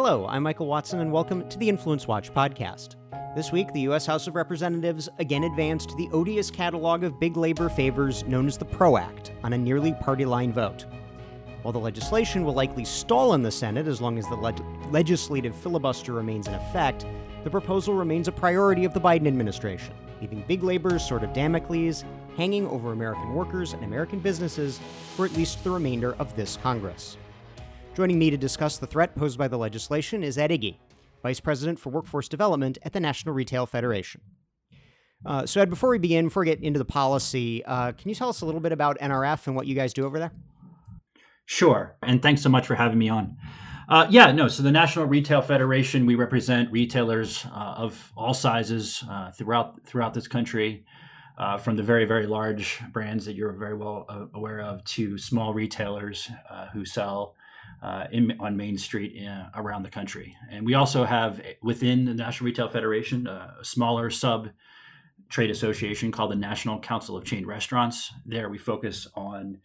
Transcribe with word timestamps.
Hello, 0.00 0.28
I'm 0.28 0.44
Michael 0.44 0.68
Watson, 0.68 1.00
and 1.00 1.10
welcome 1.10 1.48
to 1.48 1.58
the 1.58 1.68
Influence 1.68 2.06
Watch 2.06 2.32
podcast. 2.32 2.94
This 3.34 3.50
week, 3.50 3.72
the 3.72 3.80
U.S. 3.80 4.06
House 4.06 4.28
of 4.28 4.36
Representatives 4.36 5.08
again 5.18 5.42
advanced 5.42 5.96
the 5.96 6.08
odious 6.12 6.52
catalog 6.52 7.02
of 7.02 7.18
big 7.18 7.36
labor 7.36 7.68
favors 7.68 8.22
known 8.22 8.46
as 8.46 8.56
the 8.56 8.64
PRO 8.64 8.96
Act 8.96 9.32
on 9.42 9.54
a 9.54 9.58
nearly 9.58 9.94
party 9.94 10.24
line 10.24 10.52
vote. 10.52 10.86
While 11.62 11.72
the 11.72 11.80
legislation 11.80 12.44
will 12.44 12.54
likely 12.54 12.84
stall 12.84 13.34
in 13.34 13.42
the 13.42 13.50
Senate 13.50 13.88
as 13.88 14.00
long 14.00 14.18
as 14.18 14.28
the 14.28 14.36
leg- 14.36 14.62
legislative 14.92 15.56
filibuster 15.56 16.12
remains 16.12 16.46
in 16.46 16.54
effect, 16.54 17.04
the 17.42 17.50
proposal 17.50 17.94
remains 17.94 18.28
a 18.28 18.32
priority 18.32 18.84
of 18.84 18.94
the 18.94 19.00
Biden 19.00 19.26
administration, 19.26 19.94
leaving 20.20 20.44
big 20.46 20.62
labor's 20.62 21.04
sword 21.04 21.24
of 21.24 21.32
Damocles 21.32 22.04
hanging 22.36 22.68
over 22.68 22.92
American 22.92 23.34
workers 23.34 23.72
and 23.72 23.82
American 23.82 24.20
businesses 24.20 24.78
for 25.16 25.24
at 25.24 25.32
least 25.32 25.64
the 25.64 25.70
remainder 25.72 26.14
of 26.20 26.36
this 26.36 26.56
Congress. 26.56 27.16
Joining 27.98 28.20
me 28.20 28.30
to 28.30 28.36
discuss 28.36 28.78
the 28.78 28.86
threat 28.86 29.16
posed 29.16 29.36
by 29.36 29.48
the 29.48 29.58
legislation 29.58 30.22
is 30.22 30.38
Ed 30.38 30.52
Egee, 30.52 30.78
Vice 31.24 31.40
President 31.40 31.80
for 31.80 31.90
Workforce 31.90 32.28
Development 32.28 32.78
at 32.84 32.92
the 32.92 33.00
National 33.00 33.34
Retail 33.34 33.66
Federation. 33.66 34.20
Uh, 35.26 35.44
so, 35.46 35.60
Ed, 35.60 35.68
before 35.68 35.90
we 35.90 35.98
begin, 35.98 36.26
before 36.26 36.42
we 36.42 36.46
get 36.46 36.62
into 36.62 36.78
the 36.78 36.84
policy, 36.84 37.64
uh, 37.64 37.90
can 37.90 38.08
you 38.08 38.14
tell 38.14 38.28
us 38.28 38.40
a 38.40 38.46
little 38.46 38.60
bit 38.60 38.70
about 38.70 39.00
NRF 39.00 39.48
and 39.48 39.56
what 39.56 39.66
you 39.66 39.74
guys 39.74 39.92
do 39.92 40.06
over 40.06 40.20
there? 40.20 40.30
Sure. 41.44 41.96
And 42.00 42.22
thanks 42.22 42.40
so 42.40 42.48
much 42.48 42.68
for 42.68 42.76
having 42.76 43.00
me 43.00 43.08
on. 43.08 43.36
Uh, 43.88 44.06
yeah, 44.08 44.30
no. 44.30 44.46
So 44.46 44.62
the 44.62 44.70
National 44.70 45.06
Retail 45.06 45.42
Federation, 45.42 46.06
we 46.06 46.14
represent 46.14 46.70
retailers 46.70 47.46
uh, 47.46 47.74
of 47.78 48.12
all 48.16 48.32
sizes 48.32 49.02
uh, 49.10 49.32
throughout 49.32 49.84
throughout 49.84 50.14
this 50.14 50.28
country, 50.28 50.84
uh, 51.36 51.58
from 51.58 51.74
the 51.74 51.82
very 51.82 52.04
very 52.04 52.28
large 52.28 52.78
brands 52.92 53.24
that 53.24 53.34
you're 53.34 53.54
very 53.54 53.74
well 53.74 54.06
uh, 54.08 54.26
aware 54.34 54.60
of 54.60 54.84
to 54.84 55.18
small 55.18 55.52
retailers 55.52 56.30
uh, 56.48 56.68
who 56.68 56.84
sell 56.84 57.34
in, 58.10 58.36
on 58.40 58.56
Main 58.56 58.78
Street 58.78 59.14
in, 59.14 59.46
around 59.54 59.82
the 59.82 59.90
country. 59.90 60.36
And 60.50 60.64
we 60.64 60.74
also 60.74 61.04
have 61.04 61.40
within 61.62 62.04
the 62.04 62.14
National 62.14 62.46
Retail 62.46 62.68
Federation 62.68 63.26
a 63.26 63.58
smaller 63.62 64.10
sub 64.10 64.50
trade 65.28 65.50
association 65.50 66.10
called 66.10 66.30
the 66.30 66.36
National 66.36 66.80
Council 66.80 67.16
of 67.16 67.24
Chain 67.24 67.46
Restaurants. 67.46 68.12
There 68.24 68.48
we 68.48 68.58
focus 68.58 69.06
on 69.14 69.58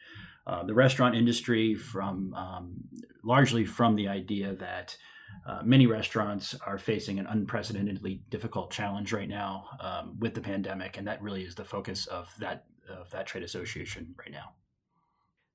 uh, 0.45 0.63
the 0.63 0.73
restaurant 0.73 1.15
industry 1.15 1.73
from 1.73 2.33
um, 2.33 2.83
largely 3.23 3.65
from 3.65 3.95
the 3.95 4.09
idea 4.09 4.53
that 4.55 4.97
uh, 5.45 5.61
many 5.63 5.87
restaurants 5.87 6.55
are 6.65 6.77
facing 6.77 7.17
an 7.19 7.27
unprecedentedly 7.27 8.21
difficult 8.29 8.71
challenge 8.71 9.13
right 9.13 9.29
now 9.29 9.65
um, 9.79 10.19
with 10.19 10.33
the 10.33 10.41
pandemic, 10.41 10.97
and 10.97 11.07
that 11.07 11.21
really 11.21 11.43
is 11.43 11.55
the 11.55 11.63
focus 11.63 12.07
of 12.07 12.33
that 12.39 12.65
of 12.89 13.09
that 13.11 13.25
trade 13.25 13.43
association 13.43 14.13
right 14.19 14.31
now. 14.31 14.51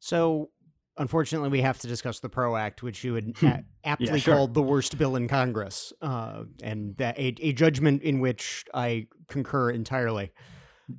So, 0.01 0.51
unfortunately, 0.99 1.49
we 1.49 1.61
have 1.63 1.79
to 1.79 1.87
discuss 1.87 2.21
the 2.21 2.29
PRO 2.29 2.57
Act, 2.57 2.83
which 2.83 3.05
you 3.05 3.15
had 3.15 3.35
a- 3.43 3.65
aptly 3.85 4.07
yeah, 4.07 4.17
sure. 4.17 4.35
called 4.35 4.55
the 4.55 4.63
worst 4.63 4.99
bill 4.99 5.17
in 5.17 5.29
Congress, 5.29 5.93
uh, 6.03 6.45
and 6.63 6.97
that 6.97 7.19
a, 7.19 7.35
a, 7.41 7.53
judgment 7.53 8.03
in 8.03 8.21
which 8.21 8.65
I 8.75 9.07
concur 9.29 9.71
entirely. 9.71 10.33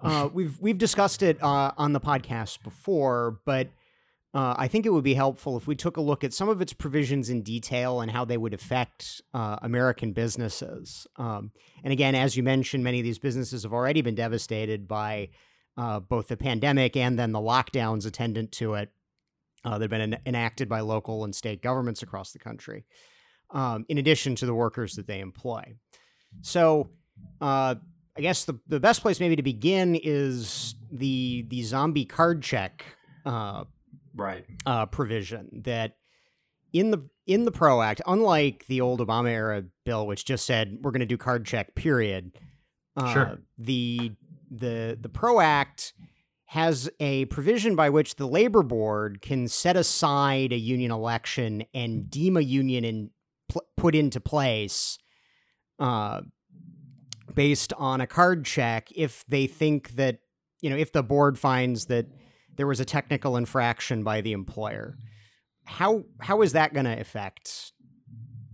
Uh, 0.02 0.30
we've 0.34 0.60
we've 0.60 0.78
discussed 0.78 1.22
it 1.22 1.42
uh, 1.44 1.72
on 1.78 1.94
the 1.94 2.00
podcast 2.00 2.64
before, 2.64 3.40
but 3.46 3.70
uh, 4.34 4.56
I 4.58 4.68
think 4.68 4.86
it 4.86 4.90
would 4.90 5.04
be 5.04 5.16
helpful 5.16 5.58
if 5.58 5.66
we 5.66 5.76
took 5.76 5.98
a 5.98 6.02
look 6.02 6.24
at 6.24 6.34
some 6.34 6.50
of 6.50 6.62
its 6.62 6.72
provisions 6.72 7.30
in 7.30 7.42
detail 7.42 8.02
and 8.02 8.12
how 8.12 8.26
they 8.26 8.38
would 8.38 8.54
affect 8.54 9.22
uh, 9.34 9.58
American 9.62 10.14
businesses. 10.14 11.08
Um, 11.18 11.52
and 11.84 11.92
again, 11.92 12.14
as 12.14 12.38
you 12.38 12.44
mentioned, 12.44 12.84
many 12.84 13.00
of 13.00 13.04
these 13.04 13.18
businesses 13.18 13.64
have 13.64 13.74
already 13.74 14.02
been 14.02 14.16
devastated 14.16 14.88
by 14.88 15.30
uh, 15.78 16.00
both 16.00 16.28
the 16.28 16.38
pandemic 16.38 16.96
and 16.96 17.18
then 17.18 17.32
the 17.32 17.40
lockdowns 17.40 18.06
attendant 18.06 18.52
to 18.52 18.76
it 18.76 18.92
uh, 19.66 19.78
that 19.78 19.82
have 19.84 19.90
been 19.90 20.14
en- 20.14 20.22
enacted 20.26 20.70
by 20.70 20.82
local 20.82 21.24
and 21.24 21.36
state 21.36 21.62
governments 21.62 22.02
across 22.02 22.32
the 22.32 22.40
country, 22.40 22.86
um, 23.52 23.86
in 23.90 23.98
addition 23.98 24.36
to 24.36 24.46
the 24.46 24.54
workers 24.54 24.96
that 24.96 25.08
they 25.08 25.20
employ. 25.20 25.76
So, 26.42 26.90
uh, 27.42 27.76
I 28.18 28.22
guess 28.22 28.46
the, 28.46 28.60
the 28.68 28.80
best 28.80 29.02
place 29.02 29.20
maybe 29.20 29.36
to 29.36 29.44
begin 29.44 29.96
is 29.96 30.76
the 30.92 31.46
the 31.48 31.64
zombie 31.64 32.06
card 32.06 32.42
check 32.42 32.84
uh, 33.26 33.64
right 34.16 34.46
uh, 34.66 34.86
provision 34.88 35.62
that 35.64 35.96
in 36.74 36.92
the 36.92 37.10
in 37.26 37.46
the 37.46 37.52
PRO 37.52 37.82
Act, 37.82 38.02
unlike 38.08 38.66
the 38.68 38.82
old 38.82 39.00
Obama 39.00 39.30
era 39.30 39.64
bill, 39.86 40.08
which 40.08 40.26
just 40.26 40.46
said 40.46 40.80
we're 40.82 40.92
going 40.92 41.00
to 41.02 41.06
do 41.06 41.18
card 41.18 41.46
check, 41.46 41.76
period. 41.76 42.32
Uh, 42.98 43.14
sure. 43.14 43.40
The 43.58 44.12
the 44.52 44.98
the 45.00 45.10
PRO 45.10 45.40
Act 45.40 45.94
has 46.50 46.90
a 47.00 47.26
provision 47.26 47.76
by 47.76 47.92
which 47.92 48.16
the 48.16 48.28
labor 48.28 48.64
board 48.64 49.22
can 49.22 49.48
set 49.48 49.78
aside 49.78 50.52
a 50.52 50.58
union 50.58 50.90
election 50.90 51.64
and 51.76 52.10
deem 52.10 52.36
a 52.36 52.42
union 52.42 52.84
in 52.84 53.12
pl- 53.50 53.68
put 53.78 53.94
into 53.94 54.20
place 54.20 54.98
uh, 55.78 56.22
based 57.36 57.72
on 57.74 58.02
a 58.02 58.08
card 58.08 58.46
check 58.46 58.90
if 58.96 59.24
they 59.28 59.46
think 59.46 59.92
that 59.92 60.20
you 60.62 60.72
know 60.72 60.76
if 60.76 60.92
the 60.92 61.04
board 61.04 61.38
finds 61.38 61.86
that 61.86 62.08
there 62.60 62.68
was 62.68 62.80
a 62.80 62.86
technical 62.86 63.38
infraction 63.38 64.04
by 64.04 64.20
the 64.22 64.34
employer. 64.34 64.98
How 65.66 66.04
how 66.20 66.42
is 66.42 66.54
that 66.54 66.74
going 66.74 66.86
to 66.88 67.00
affect 67.00 67.74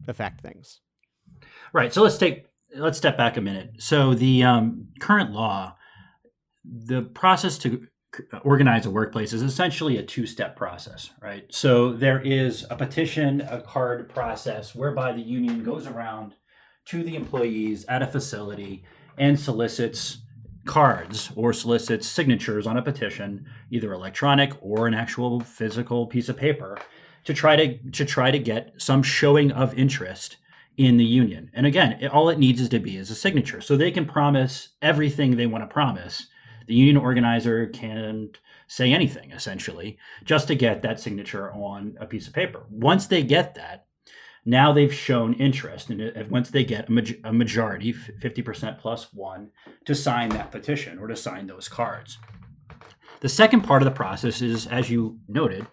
affect 0.07 0.41
things? 0.41 0.81
Right. 1.72 1.94
So 1.94 2.03
let's 2.03 2.17
take 2.17 2.45
let's 2.75 2.97
step 2.97 3.17
back 3.17 3.38
a 3.38 3.41
minute. 3.41 3.72
So 3.79 4.13
the 4.13 4.44
um, 4.44 4.89
current 5.00 5.31
law, 5.31 5.75
the 6.68 7.03
process 7.03 7.58
to 7.59 7.88
organize 8.44 8.86
a 8.86 8.90
workplace 8.90 9.34
is 9.34 9.42
essentially 9.42 9.98
a 9.98 10.03
two-step 10.03 10.56
process, 10.56 11.12
right? 11.22 11.46
So 11.50 11.92
there 11.92 12.22
is 12.22 12.66
a 12.70 12.76
petition, 12.76 13.42
a 13.42 13.62
card 13.62 14.09
process 14.09 14.74
whereby 14.74 15.12
the 15.12 15.22
union 15.22 15.64
goes 15.64 15.86
around 15.86 16.34
to 16.86 17.03
the 17.03 17.16
employees 17.16 17.86
at 17.90 18.02
a 18.02 18.08
facility 18.08 18.84
and 19.18 19.40
solicits 19.40 20.20
cards 20.66 21.31
or 21.36 21.53
solicits 21.53 22.08
signatures 22.08 22.66
on 22.66 22.78
a 22.78 22.82
petition, 22.82 23.46
either 23.70 23.94
electronic 23.94 24.53
or 24.62 24.88
an 24.88 24.94
actual 24.94 25.40
physical 25.40 26.08
piece 26.08 26.30
of 26.30 26.38
paper, 26.38 26.78
to 27.24 27.34
try 27.34 27.56
to 27.56 27.78
to 27.92 28.06
try 28.06 28.32
to 28.32 28.40
get 28.40 28.74
some 28.78 29.03
showing 29.03 29.52
of 29.52 29.78
interest 29.78 30.38
in 30.78 30.97
the 30.97 31.06
union. 31.06 31.50
And 31.53 31.66
again, 31.66 31.97
it, 32.02 32.08
all 32.08 32.30
it 32.30 32.40
needs 32.40 32.62
is 32.62 32.70
to 32.70 32.80
be 32.80 32.97
is 32.97 33.09
a 33.09 33.16
signature. 33.16 33.62
So 33.62 33.78
they 33.78 33.92
can 33.92 34.06
promise 34.06 34.70
everything 34.82 35.36
they 35.36 35.47
want 35.47 35.64
to 35.64 35.74
promise. 35.74 36.28
The 36.68 36.76
union 36.76 36.98
organizer 36.98 37.68
can 37.68 38.30
say 38.68 38.92
anything 38.92 39.31
essentially 39.31 39.98
just 40.24 40.48
to 40.48 40.56
get 40.56 40.81
that 40.81 41.00
signature 41.00 41.52
on 41.53 41.98
a 42.00 42.06
piece 42.06 42.28
of 42.28 42.34
paper. 42.34 42.64
Once 42.70 43.08
they 43.08 43.24
get 43.24 43.56
that, 43.56 43.86
now 44.46 44.72
they've 44.72 44.94
shown 44.94 45.34
interest, 45.34 45.90
and 45.90 46.30
once 46.30 46.52
they 46.52 46.64
get 46.64 46.88
a, 46.88 47.34
majority, 47.34 47.94
50% 47.94 48.78
plus 48.78 49.12
one, 49.12 49.50
to 49.86 49.96
sign 49.96 50.30
that 50.30 50.52
petition 50.52 51.00
or 51.00 51.08
to 51.08 51.16
sign 51.16 51.48
those 51.48 51.68
cards. 51.68 52.20
The 53.22 53.30
second 53.30 53.62
part 53.62 53.82
of 53.82 53.86
the 53.86 53.96
process 53.96 54.44
is, 54.44 54.68
as 54.68 54.92
you 54.92 55.20
noted, 55.28 55.66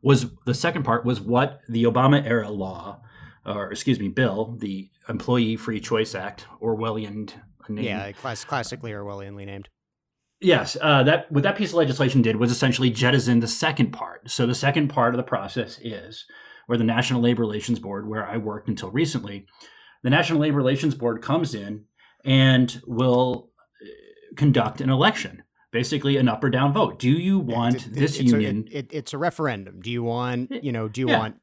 was 0.00 0.26
the 0.46 0.54
second 0.54 0.84
part 0.84 1.04
was 1.04 1.20
what 1.20 1.60
the 1.68 1.82
Obama 1.82 2.24
era 2.24 2.50
law, 2.50 3.00
or 3.44 3.72
excuse 3.72 3.98
me, 3.98 4.08
bill, 4.08 4.56
the 4.60 4.90
Employee 5.08 5.56
Free 5.56 5.80
Choice 5.80 6.14
Act, 6.14 6.46
Orwellian 6.62 7.32
name. 7.68 7.84
Yeah, 7.84 8.12
class, 8.12 8.44
classically 8.44 8.92
Orwellianly 8.92 9.46
named. 9.46 9.68
Yes, 10.40 10.76
uh, 10.80 11.02
that 11.02 11.30
what 11.30 11.42
that 11.42 11.56
piece 11.56 11.70
of 11.70 11.74
legislation 11.74 12.22
did 12.22 12.36
was 12.36 12.50
essentially 12.50 12.90
jettison 12.90 13.40
the 13.40 13.46
second 13.46 13.92
part. 13.92 14.30
So 14.30 14.46
the 14.46 14.54
second 14.54 14.88
part 14.88 15.14
of 15.14 15.18
the 15.18 15.22
process 15.22 15.78
is 15.82 16.24
where 16.66 16.78
the 16.78 16.84
National 16.84 17.20
Labor 17.20 17.42
Relations 17.42 17.78
Board, 17.78 18.08
where 18.08 18.26
I 18.26 18.38
worked 18.38 18.68
until 18.68 18.90
recently, 18.90 19.46
the 20.02 20.10
National 20.10 20.40
Labor 20.40 20.56
Relations 20.56 20.94
Board 20.94 21.20
comes 21.20 21.54
in 21.54 21.84
and 22.24 22.80
will 22.86 23.50
uh, 23.82 24.34
conduct 24.36 24.80
an 24.80 24.88
election, 24.88 25.42
basically 25.72 26.16
an 26.16 26.28
up 26.28 26.42
or 26.42 26.48
down 26.48 26.72
vote. 26.72 26.98
Do 26.98 27.10
you 27.10 27.38
want 27.38 27.76
it, 27.76 27.86
it, 27.88 27.94
this 27.94 28.18
it's 28.18 28.30
union? 28.30 28.66
A, 28.72 28.78
it, 28.78 28.90
it's 28.92 29.12
a 29.12 29.18
referendum. 29.18 29.80
Do 29.80 29.90
you 29.90 30.02
want, 30.02 30.50
you 30.64 30.72
know, 30.72 30.88
do 30.88 31.02
you 31.02 31.08
yeah. 31.08 31.18
want 31.18 31.36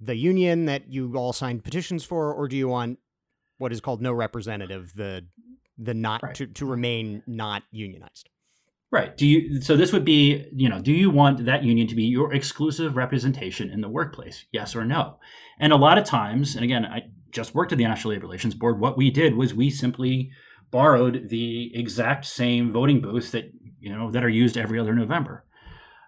the 0.00 0.16
union 0.16 0.66
that 0.66 0.90
you 0.90 1.14
all 1.16 1.32
signed 1.32 1.64
petitions 1.64 2.04
for, 2.04 2.34
or 2.34 2.48
do 2.48 2.56
you 2.56 2.68
want 2.68 2.98
what 3.58 3.72
is 3.72 3.80
called 3.80 4.02
no 4.02 4.12
representative, 4.12 4.92
the 4.96 5.24
the 5.78 5.94
not 5.94 6.22
right. 6.22 6.34
to, 6.36 6.46
to 6.46 6.66
remain 6.66 7.22
not 7.26 7.62
unionized? 7.70 8.28
Right. 8.90 9.16
Do 9.16 9.26
you 9.26 9.62
so 9.62 9.74
this 9.74 9.92
would 9.92 10.04
be, 10.04 10.46
you 10.54 10.68
know, 10.68 10.80
do 10.80 10.92
you 10.92 11.08
want 11.08 11.46
that 11.46 11.64
union 11.64 11.86
to 11.86 11.94
be 11.94 12.04
your 12.04 12.34
exclusive 12.34 12.94
representation 12.94 13.70
in 13.70 13.80
the 13.80 13.88
workplace? 13.88 14.44
Yes 14.52 14.76
or 14.76 14.84
no? 14.84 15.18
And 15.58 15.72
a 15.72 15.76
lot 15.76 15.96
of 15.96 16.04
times, 16.04 16.54
and 16.54 16.62
again, 16.62 16.84
I 16.84 17.04
just 17.30 17.54
worked 17.54 17.72
at 17.72 17.78
the 17.78 17.84
National 17.84 18.12
Labor 18.12 18.26
Relations 18.26 18.54
Board, 18.54 18.78
what 18.78 18.98
we 18.98 19.10
did 19.10 19.34
was 19.34 19.54
we 19.54 19.70
simply 19.70 20.30
borrowed 20.70 21.30
the 21.30 21.70
exact 21.74 22.26
same 22.26 22.70
voting 22.70 23.00
booths 23.00 23.30
that, 23.30 23.50
you 23.80 23.90
know, 23.90 24.10
that 24.10 24.24
are 24.24 24.28
used 24.28 24.58
every 24.58 24.78
other 24.78 24.94
November. 24.94 25.44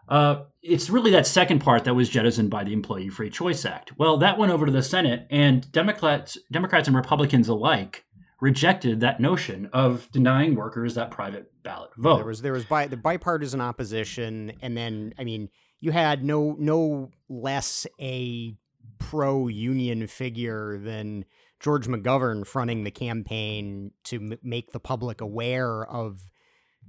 Uh, 0.06 0.42
it's 0.62 0.90
really 0.90 1.10
that 1.10 1.26
second 1.26 1.60
part 1.60 1.84
that 1.84 1.94
was 1.94 2.10
jettisoned 2.10 2.50
by 2.50 2.64
the 2.64 2.72
Employee 2.74 3.08
Free 3.08 3.30
Choice 3.30 3.64
Act. 3.64 3.92
Well, 3.96 4.18
that 4.18 4.38
went 4.38 4.52
over 4.52 4.66
to 4.66 4.72
the 4.72 4.82
Senate, 4.82 5.26
and 5.30 5.70
Democrats, 5.72 6.36
Democrats 6.52 6.88
and 6.88 6.96
Republicans 6.96 7.48
alike 7.48 8.03
rejected 8.40 9.00
that 9.00 9.20
notion 9.20 9.70
of 9.72 10.10
denying 10.12 10.54
workers 10.54 10.94
that 10.94 11.10
private 11.10 11.50
ballot 11.62 11.90
vote. 11.96 12.16
There 12.16 12.26
was 12.26 12.42
there 12.42 12.52
was 12.52 12.64
bi- 12.64 12.86
the 12.86 12.96
bipartisan 12.96 13.60
opposition, 13.60 14.52
and 14.60 14.76
then 14.76 15.14
I 15.18 15.24
mean 15.24 15.48
you 15.80 15.92
had 15.92 16.24
no 16.24 16.56
no 16.58 17.10
less 17.28 17.86
a 18.00 18.54
pro 18.98 19.48
union 19.48 20.06
figure 20.06 20.78
than 20.78 21.24
George 21.60 21.86
McGovern 21.86 22.46
fronting 22.46 22.84
the 22.84 22.90
campaign 22.90 23.92
to 24.04 24.16
m- 24.16 24.38
make 24.42 24.72
the 24.72 24.80
public 24.80 25.20
aware 25.20 25.84
of 25.84 26.20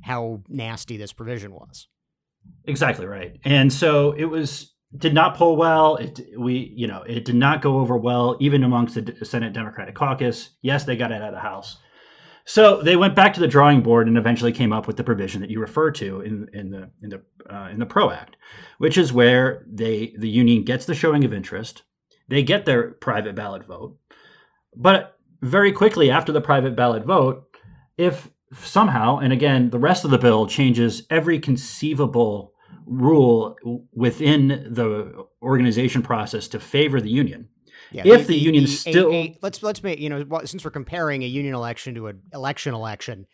how 0.01 0.41
nasty 0.49 0.97
this 0.97 1.13
provision 1.13 1.53
was. 1.53 1.87
Exactly 2.65 3.05
right. 3.05 3.39
And 3.43 3.71
so 3.71 4.11
it 4.11 4.25
was 4.25 4.74
did 4.97 5.13
not 5.13 5.35
poll 5.35 5.55
well. 5.55 5.95
It 5.97 6.19
we 6.37 6.73
you 6.75 6.87
know 6.87 7.03
it 7.03 7.25
did 7.25 7.35
not 7.35 7.61
go 7.61 7.79
over 7.79 7.97
well 7.97 8.37
even 8.39 8.63
amongst 8.63 8.95
the 8.95 9.25
Senate 9.25 9.53
Democratic 9.53 9.95
caucus. 9.95 10.51
Yes, 10.61 10.83
they 10.83 10.95
got 10.95 11.11
it 11.11 11.21
out 11.21 11.29
of 11.29 11.33
the 11.33 11.39
House. 11.39 11.77
So 12.47 12.83
they 12.83 12.95
went 12.95 13.15
back 13.15 13.33
to 13.33 13.39
the 13.39 13.47
drawing 13.47 13.81
board 13.81 14.07
and 14.07 14.17
eventually 14.17 14.51
came 14.51 14.71
up 14.71 14.85
with 14.85 14.97
the 14.97 15.03
provision 15.03 15.41
that 15.41 15.49
you 15.49 15.59
refer 15.59 15.91
to 15.91 16.21
in 16.21 16.47
in 16.53 16.69
the 16.69 16.89
in 17.01 17.09
the 17.09 17.21
uh, 17.51 17.69
in 17.69 17.79
the 17.79 17.85
Pro 17.85 18.11
Act, 18.11 18.37
which 18.77 18.97
is 18.97 19.11
where 19.11 19.65
they 19.67 20.13
the 20.17 20.29
union 20.29 20.63
gets 20.63 20.85
the 20.85 20.93
showing 20.93 21.25
of 21.25 21.33
interest, 21.33 21.83
they 22.27 22.43
get 22.43 22.65
their 22.65 22.91
private 22.91 23.35
ballot 23.35 23.65
vote, 23.65 23.97
but 24.75 25.17
very 25.41 25.71
quickly 25.71 26.11
after 26.11 26.31
the 26.31 26.41
private 26.41 26.75
ballot 26.75 27.03
vote, 27.03 27.45
if 27.97 28.29
somehow 28.53 29.17
and 29.17 29.33
again 29.33 29.71
the 29.71 29.79
rest 29.79 30.05
of 30.05 30.11
the 30.11 30.17
bill 30.17 30.47
changes 30.47 31.03
every 31.09 31.39
conceivable 31.39 32.53
rule 32.85 33.55
within 33.93 34.47
the 34.69 35.25
organization 35.41 36.01
process 36.01 36.47
to 36.47 36.59
favor 36.59 37.01
the 37.01 37.09
union 37.09 37.49
yeah, 37.91 38.03
if 38.05 38.27
the, 38.27 38.33
the 38.33 38.39
union 38.39 38.63
the, 38.65 38.69
still 38.69 39.11
a, 39.11 39.13
a, 39.13 39.37
let's 39.41 39.63
let's 39.63 39.83
make 39.83 39.99
you 39.99 40.09
know 40.09 40.25
since 40.45 40.63
we're 40.63 40.71
comparing 40.71 41.23
a 41.23 41.27
union 41.27 41.53
election 41.53 41.95
to 41.95 42.07
an 42.07 42.21
election 42.33 42.73
election. 42.73 43.25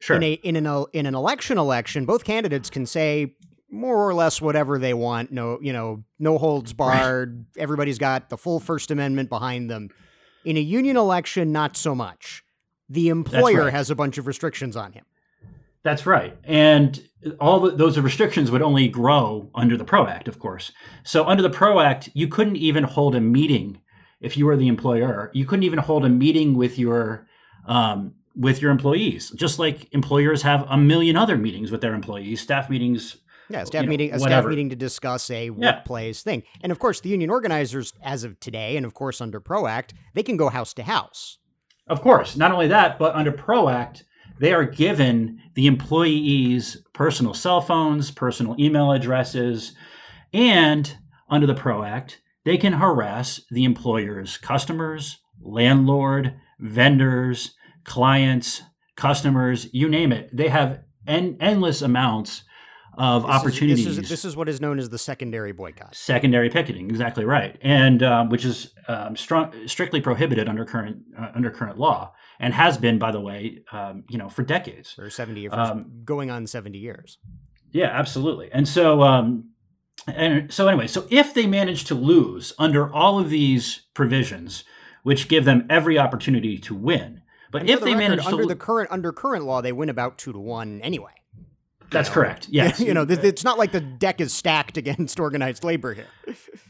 Sure. 0.00 0.16
In 0.16 0.22
a 0.22 0.32
in 0.32 0.56
an 0.56 0.84
in 0.92 1.06
an 1.06 1.14
election 1.14 1.58
election, 1.58 2.04
both 2.04 2.24
candidates 2.24 2.70
can 2.70 2.86
say 2.86 3.34
more 3.70 3.96
or 3.96 4.12
less 4.12 4.40
whatever 4.40 4.78
they 4.78 4.94
want. 4.94 5.30
No, 5.30 5.58
you 5.62 5.72
know, 5.72 6.04
no 6.18 6.38
holds 6.38 6.72
barred. 6.72 7.46
Right. 7.56 7.62
Everybody's 7.62 7.98
got 7.98 8.28
the 8.28 8.36
full 8.36 8.60
First 8.60 8.90
Amendment 8.90 9.28
behind 9.28 9.70
them. 9.70 9.90
In 10.44 10.56
a 10.56 10.60
union 10.60 10.96
election, 10.96 11.52
not 11.52 11.76
so 11.76 11.94
much. 11.94 12.42
The 12.88 13.08
employer 13.08 13.64
right. 13.64 13.72
has 13.72 13.90
a 13.90 13.94
bunch 13.94 14.18
of 14.18 14.26
restrictions 14.26 14.76
on 14.76 14.92
him. 14.92 15.04
That's 15.82 16.06
right. 16.06 16.36
And 16.44 17.02
all 17.40 17.60
the, 17.60 17.70
those 17.72 17.98
restrictions 17.98 18.50
would 18.50 18.62
only 18.62 18.88
grow 18.88 19.50
under 19.54 19.76
the 19.76 19.84
PRO 19.84 20.06
Act, 20.06 20.28
of 20.28 20.38
course. 20.38 20.72
So, 21.04 21.26
under 21.26 21.42
the 21.42 21.50
PRO 21.50 21.80
Act, 21.80 22.08
you 22.14 22.28
couldn't 22.28 22.56
even 22.56 22.84
hold 22.84 23.14
a 23.14 23.20
meeting 23.20 23.80
if 24.20 24.36
you 24.36 24.46
were 24.46 24.56
the 24.56 24.68
employer. 24.68 25.30
You 25.34 25.44
couldn't 25.44 25.64
even 25.64 25.80
hold 25.80 26.04
a 26.04 26.08
meeting 26.08 26.54
with 26.54 26.78
your 26.78 27.26
um, 27.66 28.14
with 28.34 28.62
your 28.62 28.70
employees, 28.70 29.30
just 29.30 29.58
like 29.58 29.92
employers 29.92 30.42
have 30.42 30.66
a 30.68 30.76
million 30.76 31.16
other 31.16 31.36
meetings 31.36 31.70
with 31.70 31.80
their 31.80 31.94
employees, 31.94 32.40
staff 32.40 32.70
meetings. 32.70 33.18
Yeah, 33.50 33.64
staff 33.64 33.84
meeting, 33.84 34.10
know, 34.10 34.16
a 34.16 34.20
staff 34.20 34.46
meeting 34.46 34.70
to 34.70 34.76
discuss 34.76 35.28
a 35.30 35.50
workplace 35.50 36.24
yeah. 36.24 36.32
thing. 36.32 36.42
And 36.62 36.72
of 36.72 36.78
course, 36.78 37.00
the 37.00 37.10
union 37.10 37.28
organizers, 37.28 37.92
as 38.02 38.24
of 38.24 38.40
today, 38.40 38.76
and 38.76 38.86
of 38.86 38.94
course 38.94 39.20
under 39.20 39.40
PRO 39.40 39.66
Act, 39.66 39.92
they 40.14 40.22
can 40.22 40.36
go 40.36 40.48
house 40.48 40.72
to 40.74 40.82
house. 40.82 41.38
Of 41.86 42.00
course, 42.00 42.36
not 42.36 42.52
only 42.52 42.68
that, 42.68 42.98
but 42.98 43.14
under 43.14 43.32
PRO 43.32 43.68
Act, 43.68 44.04
they 44.42 44.52
are 44.52 44.64
given 44.64 45.40
the 45.54 45.68
employees 45.68 46.82
personal 46.92 47.32
cell 47.32 47.60
phones, 47.60 48.10
personal 48.10 48.56
email 48.58 48.90
addresses, 48.90 49.72
and 50.32 50.96
under 51.30 51.46
the 51.46 51.54
PRO 51.54 51.84
Act, 51.84 52.20
they 52.44 52.56
can 52.56 52.72
harass 52.72 53.42
the 53.52 53.62
employer's 53.62 54.38
customers, 54.38 55.20
landlord, 55.40 56.34
vendors, 56.58 57.54
clients, 57.84 58.62
customers, 58.96 59.68
you 59.72 59.88
name 59.88 60.10
it. 60.10 60.28
They 60.36 60.48
have 60.48 60.80
en- 61.06 61.36
endless 61.38 61.80
amounts 61.80 62.42
of 62.98 63.22
this 63.22 63.30
opportunities. 63.30 63.86
Is, 63.86 63.96
this, 63.96 64.04
is, 64.04 64.10
this 64.10 64.24
is 64.24 64.36
what 64.36 64.48
is 64.48 64.60
known 64.60 64.80
as 64.80 64.90
the 64.90 64.98
secondary 64.98 65.52
boycott. 65.52 65.94
Secondary 65.94 66.50
picketing, 66.50 66.90
exactly 66.90 67.24
right, 67.24 67.56
and 67.62 68.02
um, 68.02 68.28
which 68.28 68.44
is 68.44 68.74
um, 68.88 69.14
strong, 69.14 69.52
strictly 69.66 70.00
prohibited 70.00 70.48
under 70.48 70.64
current 70.64 70.98
uh, 71.16 71.28
under 71.34 71.50
current 71.50 71.78
law, 71.78 72.12
and 72.42 72.52
has 72.52 72.76
been, 72.76 72.98
by 72.98 73.12
the 73.12 73.20
way, 73.20 73.62
um, 73.70 74.04
you 74.10 74.18
know, 74.18 74.28
for 74.28 74.42
decades, 74.42 74.92
for 74.92 75.08
seventy 75.08 75.42
years, 75.42 75.54
um, 75.54 76.02
going 76.04 76.30
on 76.30 76.46
seventy 76.46 76.78
years. 76.78 77.18
Yeah, 77.70 77.86
absolutely. 77.86 78.50
And 78.52 78.68
so, 78.68 79.02
um, 79.02 79.50
and 80.06 80.52
so 80.52 80.68
anyway, 80.68 80.88
so 80.88 81.06
if 81.10 81.32
they 81.32 81.46
manage 81.46 81.84
to 81.84 81.94
lose 81.94 82.52
under 82.58 82.92
all 82.92 83.18
of 83.18 83.30
these 83.30 83.82
provisions, 83.94 84.64
which 85.04 85.28
give 85.28 85.44
them 85.44 85.66
every 85.70 85.98
opportunity 85.98 86.58
to 86.58 86.74
win, 86.74 87.22
but 87.50 87.68
if 87.70 87.78
the 87.78 87.86
they 87.86 87.94
record, 87.94 88.10
manage 88.10 88.26
under 88.26 88.42
to, 88.42 88.48
the 88.48 88.56
current 88.56 88.90
under 88.90 89.12
current 89.12 89.44
law, 89.44 89.62
they 89.62 89.72
win 89.72 89.88
about 89.88 90.18
two 90.18 90.32
to 90.32 90.38
one 90.38 90.80
anyway. 90.82 91.12
That's 91.92 92.08
know? 92.08 92.14
correct. 92.14 92.48
Yes. 92.50 92.80
you 92.80 92.92
know, 92.92 93.06
it's 93.08 93.44
not 93.44 93.56
like 93.56 93.70
the 93.70 93.80
deck 93.80 94.20
is 94.20 94.32
stacked 94.32 94.76
against 94.76 95.20
organized 95.20 95.62
labor 95.62 95.94
here. 95.94 96.08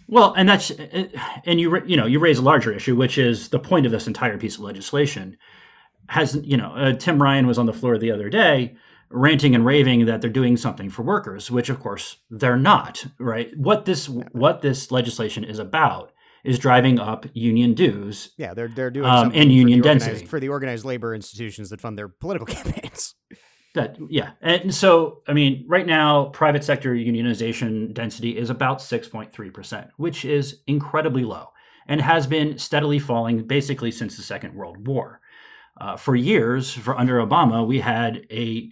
well, 0.07 0.35
and 0.35 0.47
that's 0.47 0.71
and 0.71 1.59
you 1.59 1.83
you 1.87 1.97
know 1.97 2.07
you 2.07 2.19
raise 2.19 2.39
a 2.39 2.43
larger 2.43 2.73
issue, 2.73 2.95
which 2.95 3.17
is 3.17 3.49
the 3.49 3.59
point 3.59 3.87
of 3.87 3.93
this 3.93 4.07
entire 4.07 4.37
piece 4.37 4.57
of 4.57 4.61
legislation. 4.61 5.39
Has 6.13 6.39
you 6.43 6.57
know 6.57 6.73
uh, 6.75 6.93
Tim 6.93 7.21
Ryan 7.21 7.47
was 7.47 7.59
on 7.59 7.67
the 7.67 7.73
floor 7.73 7.99
the 7.99 8.13
other 8.13 8.29
day 8.29 8.77
ranting 9.13 9.55
and 9.55 9.65
raving 9.65 10.07
that 10.07 10.21
they're 10.21 10.31
doing 10.31 10.57
something 10.57 10.91
for 10.91 11.03
workers, 11.03 11.51
which 11.51 11.69
of 11.69 11.81
course 11.81 12.17
they're 12.31 12.57
not. 12.57 13.05
Right? 13.19 13.57
What 13.57 13.85
this 13.85 14.09
what 14.09 14.63
this 14.63 14.91
legislation 14.91 15.45
is 15.45 15.59
about 15.59 16.13
is 16.45 16.59
driving 16.59 16.99
up 16.99 17.27
union 17.35 17.75
dues. 17.75 18.31
Yeah, 18.37 18.55
they're 18.55 18.69
they're 18.69 18.91
doing 18.91 19.07
um, 19.07 19.33
and 19.35 19.53
union 19.53 19.81
density 19.81 20.27
for 20.27 20.41
the 20.41 20.49
organized 20.49 20.85
labor 20.85 21.15
institutions 21.15 21.71
that 21.71 21.81
fund 21.81 21.99
their 21.99 22.09
political 22.09 22.47
campaigns. 22.55 23.15
That 23.75 23.97
yeah, 24.11 24.33
and 24.41 24.75
so 24.75 25.23
I 25.29 25.33
mean, 25.33 25.65
right 25.69 25.87
now, 25.87 26.27
private 26.27 26.65
sector 26.65 26.95
unionization 26.95 27.95
density 27.95 28.37
is 28.37 28.51
about 28.51 28.83
six 28.83 29.09
point 29.09 29.33
three 29.33 29.51
percent, 29.51 29.89
which 29.97 30.25
is 30.25 30.61
incredibly 30.67 31.25
low, 31.25 31.49
and 31.87 32.01
has 32.01 32.27
been 32.27 32.59
steadily 32.59 32.99
falling 32.99 33.47
basically 33.47 33.91
since 33.91 34.17
the 34.17 34.23
Second 34.23 34.55
World 34.55 34.87
War. 34.87 35.21
Uh, 35.81 35.97
for 35.97 36.15
years, 36.15 36.73
for 36.73 36.99
under 36.99 37.19
Obama, 37.19 37.67
we 37.67 37.81
had 37.81 38.27
a 38.31 38.71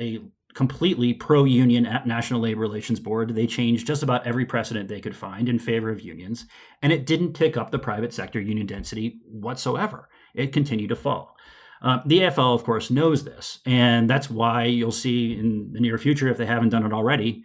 a 0.00 0.20
completely 0.54 1.14
pro-union 1.14 1.84
National 2.06 2.40
Labor 2.40 2.60
Relations 2.60 2.98
Board. 2.98 3.34
They 3.34 3.46
changed 3.46 3.86
just 3.86 4.02
about 4.02 4.26
every 4.26 4.44
precedent 4.44 4.88
they 4.88 5.00
could 5.00 5.14
find 5.14 5.48
in 5.48 5.58
favor 5.58 5.90
of 5.90 6.00
unions, 6.00 6.46
and 6.82 6.92
it 6.92 7.06
didn't 7.06 7.34
tick 7.34 7.56
up 7.56 7.70
the 7.70 7.78
private 7.78 8.12
sector 8.12 8.40
union 8.40 8.66
density 8.66 9.20
whatsoever. 9.26 10.08
It 10.34 10.52
continued 10.52 10.88
to 10.88 10.96
fall. 10.96 11.36
Uh, 11.82 12.00
the 12.06 12.20
AFL, 12.20 12.54
of 12.54 12.64
course, 12.64 12.90
knows 12.90 13.24
this, 13.24 13.60
and 13.66 14.08
that's 14.08 14.30
why 14.30 14.64
you'll 14.64 14.90
see 14.90 15.38
in 15.38 15.72
the 15.72 15.80
near 15.80 15.98
future, 15.98 16.28
if 16.28 16.38
they 16.38 16.46
haven't 16.46 16.70
done 16.70 16.86
it 16.86 16.92
already, 16.92 17.44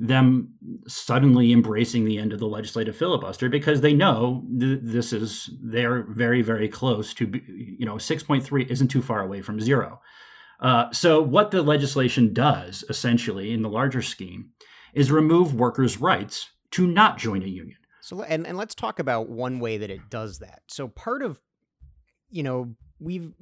them 0.00 0.54
suddenly 0.86 1.52
embracing 1.52 2.04
the 2.04 2.18
end 2.18 2.32
of 2.32 2.38
the 2.38 2.46
legislative 2.46 2.96
filibuster 2.96 3.48
because 3.48 3.80
they 3.80 3.92
know 3.92 4.44
th- 4.58 4.80
this 4.82 5.12
is 5.12 5.50
they're 5.62 6.02
very 6.04 6.42
very 6.42 6.68
close 6.68 7.12
to 7.14 7.30
you 7.46 7.84
know 7.84 7.96
6.3 7.96 8.70
isn't 8.70 8.88
too 8.88 9.02
far 9.02 9.20
away 9.20 9.42
from 9.42 9.60
zero 9.60 10.00
uh, 10.60 10.92
so, 10.92 11.22
what 11.22 11.50
the 11.50 11.62
legislation 11.62 12.34
does, 12.34 12.84
essentially, 12.88 13.52
in 13.52 13.62
the 13.62 13.68
larger 13.68 14.02
scheme, 14.02 14.50
is 14.92 15.10
remove 15.10 15.54
workers' 15.54 15.98
rights 15.98 16.50
to 16.72 16.86
not 16.86 17.18
join 17.18 17.42
a 17.42 17.46
union. 17.46 17.78
So, 18.02 18.22
and, 18.22 18.46
and 18.46 18.58
let's 18.58 18.74
talk 18.74 18.98
about 18.98 19.28
one 19.28 19.58
way 19.58 19.78
that 19.78 19.90
it 19.90 20.10
does 20.10 20.38
that. 20.40 20.62
So, 20.68 20.88
part 20.88 21.22
of, 21.22 21.40
you 22.28 22.42
know, 22.42 22.74
we've 22.98 23.32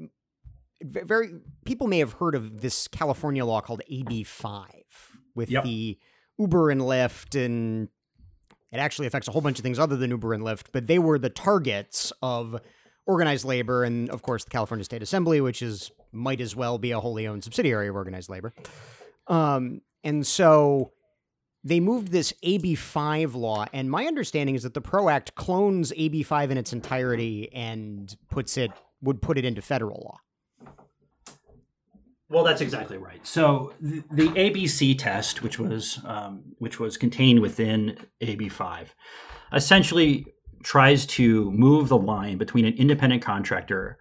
very 0.80 1.30
people 1.64 1.88
may 1.88 1.98
have 1.98 2.14
heard 2.14 2.36
of 2.36 2.60
this 2.60 2.86
California 2.86 3.44
law 3.44 3.60
called 3.60 3.82
AB5 3.90 4.66
with 5.34 5.50
yep. 5.50 5.64
the 5.64 5.98
Uber 6.38 6.70
and 6.70 6.80
Lyft 6.80 7.42
and 7.42 7.88
it 8.70 8.76
actually 8.76 9.06
affects 9.06 9.28
a 9.28 9.32
whole 9.32 9.40
bunch 9.40 9.58
of 9.58 9.62
things 9.62 9.78
other 9.78 9.96
than 9.96 10.10
Uber 10.10 10.34
and 10.34 10.42
Lyft, 10.42 10.66
but 10.72 10.86
they 10.86 10.98
were 10.98 11.18
the 11.18 11.30
targets 11.30 12.12
of 12.22 12.60
organized 13.06 13.44
labor 13.44 13.84
and 13.84 14.10
of 14.10 14.22
course 14.22 14.44
the 14.44 14.50
California 14.50 14.84
State 14.84 15.02
Assembly, 15.02 15.40
which 15.40 15.62
is 15.62 15.90
might 16.12 16.40
as 16.40 16.54
well 16.54 16.78
be 16.78 16.90
a 16.90 17.00
wholly 17.00 17.26
owned 17.26 17.44
subsidiary 17.44 17.88
of 17.88 17.96
organized 17.96 18.30
labor. 18.30 18.52
Um, 19.26 19.82
and 20.04 20.26
so 20.26 20.92
they 21.64 21.80
moved 21.80 22.08
this 22.08 22.32
AB5 22.44 23.34
law, 23.34 23.66
and 23.72 23.90
my 23.90 24.06
understanding 24.06 24.54
is 24.54 24.62
that 24.62 24.74
the 24.74 24.80
PRO 24.80 25.08
Act 25.08 25.34
clones 25.34 25.92
AB5 25.92 26.50
in 26.50 26.58
its 26.58 26.72
entirety 26.72 27.52
and 27.52 28.16
puts 28.30 28.56
it 28.56 28.70
would 29.02 29.20
put 29.20 29.38
it 29.38 29.44
into 29.44 29.60
federal 29.60 30.00
law. 30.04 30.18
Well, 32.30 32.44
that's 32.44 32.60
exactly 32.60 32.98
right. 32.98 33.26
So 33.26 33.72
the, 33.80 34.02
the 34.10 34.28
ABC 34.28 34.98
test, 34.98 35.42
which 35.42 35.58
was 35.58 36.00
um, 36.04 36.42
which 36.58 36.78
was 36.78 36.96
contained 36.96 37.40
within 37.40 37.98
AB5, 38.20 38.88
essentially 39.52 40.26
tries 40.62 41.06
to 41.06 41.50
move 41.52 41.88
the 41.88 41.96
line 41.96 42.36
between 42.36 42.66
an 42.66 42.74
independent 42.74 43.22
contractor 43.22 43.98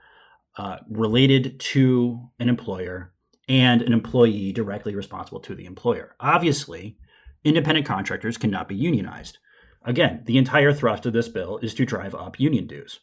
uh, 0.58 0.78
related 0.90 1.60
to 1.60 2.30
an 2.40 2.50
employer 2.50 3.14
and 3.48 3.82
an 3.82 3.94
employee 3.94 4.52
directly 4.52 4.94
responsible 4.96 5.40
to 5.40 5.56
the 5.56 5.66
employer. 5.66 6.16
Obviously, 6.20 6.98
independent 7.44 7.86
contractors 7.86 8.38
cannot 8.38 8.68
be 8.68 8.76
unionized. 8.76 9.38
Again, 9.86 10.24
the 10.26 10.38
entire 10.38 10.74
thrust 10.74 11.06
of 11.06 11.14
this 11.14 11.30
bill 11.30 11.60
is 11.60 11.74
to 11.76 11.86
drive 11.86 12.14
up 12.14 12.40
union 12.40 12.68
dues. 12.68 13.00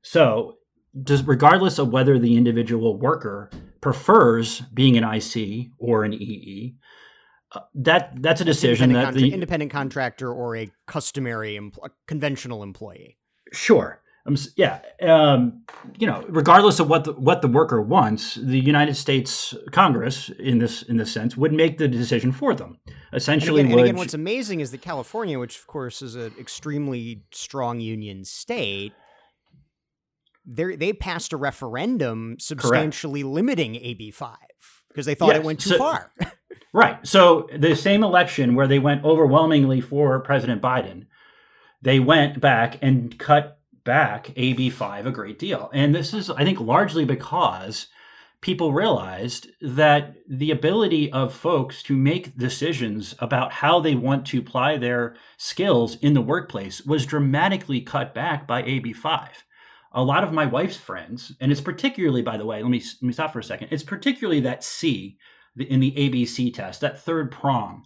So, 0.00 0.56
regardless 1.24 1.78
of 1.78 1.92
whether 1.92 2.18
the 2.18 2.36
individual 2.36 2.98
worker 2.98 3.50
prefers 3.82 4.60
being 4.72 4.96
an 4.96 5.04
IC 5.04 5.68
or 5.76 6.04
an 6.04 6.14
EE, 6.14 6.74
uh, 7.54 7.60
that 7.74 8.22
that's 8.22 8.40
a 8.40 8.44
decision 8.44 8.94
that 8.94 9.12
the 9.12 9.34
independent 9.34 9.70
contractor 9.70 10.32
or 10.32 10.56
a 10.56 10.70
customary 10.86 11.58
empl- 11.58 11.90
conventional 12.06 12.62
employee. 12.62 13.18
Sure. 13.52 14.00
Um, 14.24 14.36
yeah, 14.56 14.80
um, 15.02 15.64
you 15.98 16.06
know, 16.06 16.24
regardless 16.28 16.78
of 16.78 16.88
what 16.88 17.04
the, 17.04 17.12
what 17.14 17.42
the 17.42 17.48
worker 17.48 17.82
wants, 17.82 18.36
the 18.36 18.58
United 18.58 18.94
States 18.96 19.52
Congress, 19.72 20.30
in 20.38 20.58
this 20.58 20.82
in 20.82 20.96
this 20.96 21.12
sense, 21.12 21.36
would 21.36 21.52
make 21.52 21.78
the 21.78 21.88
decision 21.88 22.30
for 22.30 22.54
them. 22.54 22.78
Essentially, 23.12 23.62
and 23.62 23.68
again, 23.68 23.78
and 23.80 23.88
again 23.88 23.96
what's 23.96 24.14
amazing 24.14 24.60
is 24.60 24.70
that 24.70 24.80
California, 24.80 25.40
which 25.40 25.58
of 25.58 25.66
course 25.66 26.02
is 26.02 26.14
an 26.14 26.32
extremely 26.38 27.24
strong 27.32 27.80
union 27.80 28.24
state, 28.24 28.92
they 30.44 30.76
they 30.76 30.92
passed 30.92 31.32
a 31.32 31.36
referendum 31.36 32.36
substantially 32.38 33.22
Correct. 33.22 33.34
limiting 33.34 33.76
AB 33.76 34.10
five 34.10 34.36
because 34.88 35.06
they 35.06 35.14
thought 35.14 35.28
yes. 35.28 35.38
it 35.38 35.44
went 35.44 35.60
too 35.60 35.70
so, 35.70 35.78
far. 35.78 36.12
right. 36.72 37.04
So 37.06 37.48
the 37.56 37.74
same 37.74 38.04
election 38.04 38.54
where 38.54 38.66
they 38.66 38.78
went 38.78 39.04
overwhelmingly 39.04 39.80
for 39.80 40.20
President 40.20 40.60
Biden, 40.60 41.06
they 41.80 41.98
went 41.98 42.40
back 42.40 42.78
and 42.82 43.18
cut 43.18 43.58
back 43.84 44.26
AB5 44.36 45.06
a 45.06 45.10
great 45.10 45.38
deal. 45.38 45.70
And 45.72 45.94
this 45.94 46.14
is, 46.14 46.30
I 46.30 46.44
think, 46.44 46.60
largely 46.60 47.04
because 47.04 47.88
people 48.40 48.72
realized 48.72 49.48
that 49.60 50.14
the 50.28 50.50
ability 50.50 51.10
of 51.12 51.32
folks 51.32 51.82
to 51.84 51.96
make 51.96 52.36
decisions 52.36 53.14
about 53.18 53.52
how 53.52 53.80
they 53.80 53.94
want 53.94 54.26
to 54.26 54.38
apply 54.38 54.76
their 54.76 55.16
skills 55.36 55.96
in 55.96 56.12
the 56.12 56.20
workplace 56.20 56.82
was 56.82 57.06
dramatically 57.06 57.80
cut 57.80 58.14
back 58.14 58.46
by 58.46 58.62
AB5. 58.62 59.28
A 59.94 60.02
lot 60.02 60.24
of 60.24 60.32
my 60.32 60.46
wife's 60.46 60.76
friends, 60.76 61.32
and 61.40 61.52
it's 61.52 61.60
particularly, 61.60 62.22
by 62.22 62.36
the 62.36 62.46
way, 62.46 62.62
let 62.62 62.70
me 62.70 62.78
let 62.78 63.02
me 63.02 63.12
stop 63.12 63.32
for 63.32 63.40
a 63.40 63.44
second. 63.44 63.68
It's 63.70 63.82
particularly 63.82 64.40
that 64.40 64.64
C 64.64 65.18
in 65.56 65.80
the 65.80 65.92
ABC 65.92 66.52
test, 66.54 66.80
that 66.80 67.00
third 67.00 67.30
prong, 67.30 67.84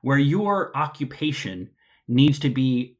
where 0.00 0.18
your 0.18 0.76
occupation 0.76 1.70
needs 2.08 2.38
to 2.38 2.48
be 2.48 2.96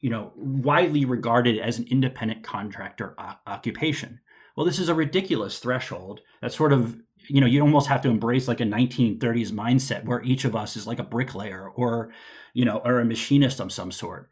you 0.00 0.10
know, 0.10 0.32
widely 0.36 1.04
regarded 1.04 1.58
as 1.58 1.78
an 1.78 1.86
independent 1.90 2.44
contractor 2.44 3.16
occupation. 3.46 4.20
Well, 4.56 4.66
this 4.66 4.78
is 4.78 4.88
a 4.88 4.94
ridiculous 4.94 5.58
threshold 5.58 6.20
that 6.40 6.52
sort 6.52 6.72
of, 6.72 6.96
you 7.28 7.40
know, 7.40 7.46
you 7.46 7.60
almost 7.60 7.88
have 7.88 8.02
to 8.02 8.08
embrace 8.08 8.48
like 8.48 8.60
a 8.60 8.64
1930s 8.64 9.50
mindset 9.50 10.04
where 10.04 10.22
each 10.22 10.44
of 10.44 10.54
us 10.54 10.76
is 10.76 10.86
like 10.86 10.98
a 10.98 11.04
bricklayer 11.04 11.68
or, 11.68 12.12
you 12.54 12.64
know, 12.64 12.78
or 12.84 13.00
a 13.00 13.04
machinist 13.04 13.60
of 13.60 13.72
some 13.72 13.90
sort. 13.90 14.30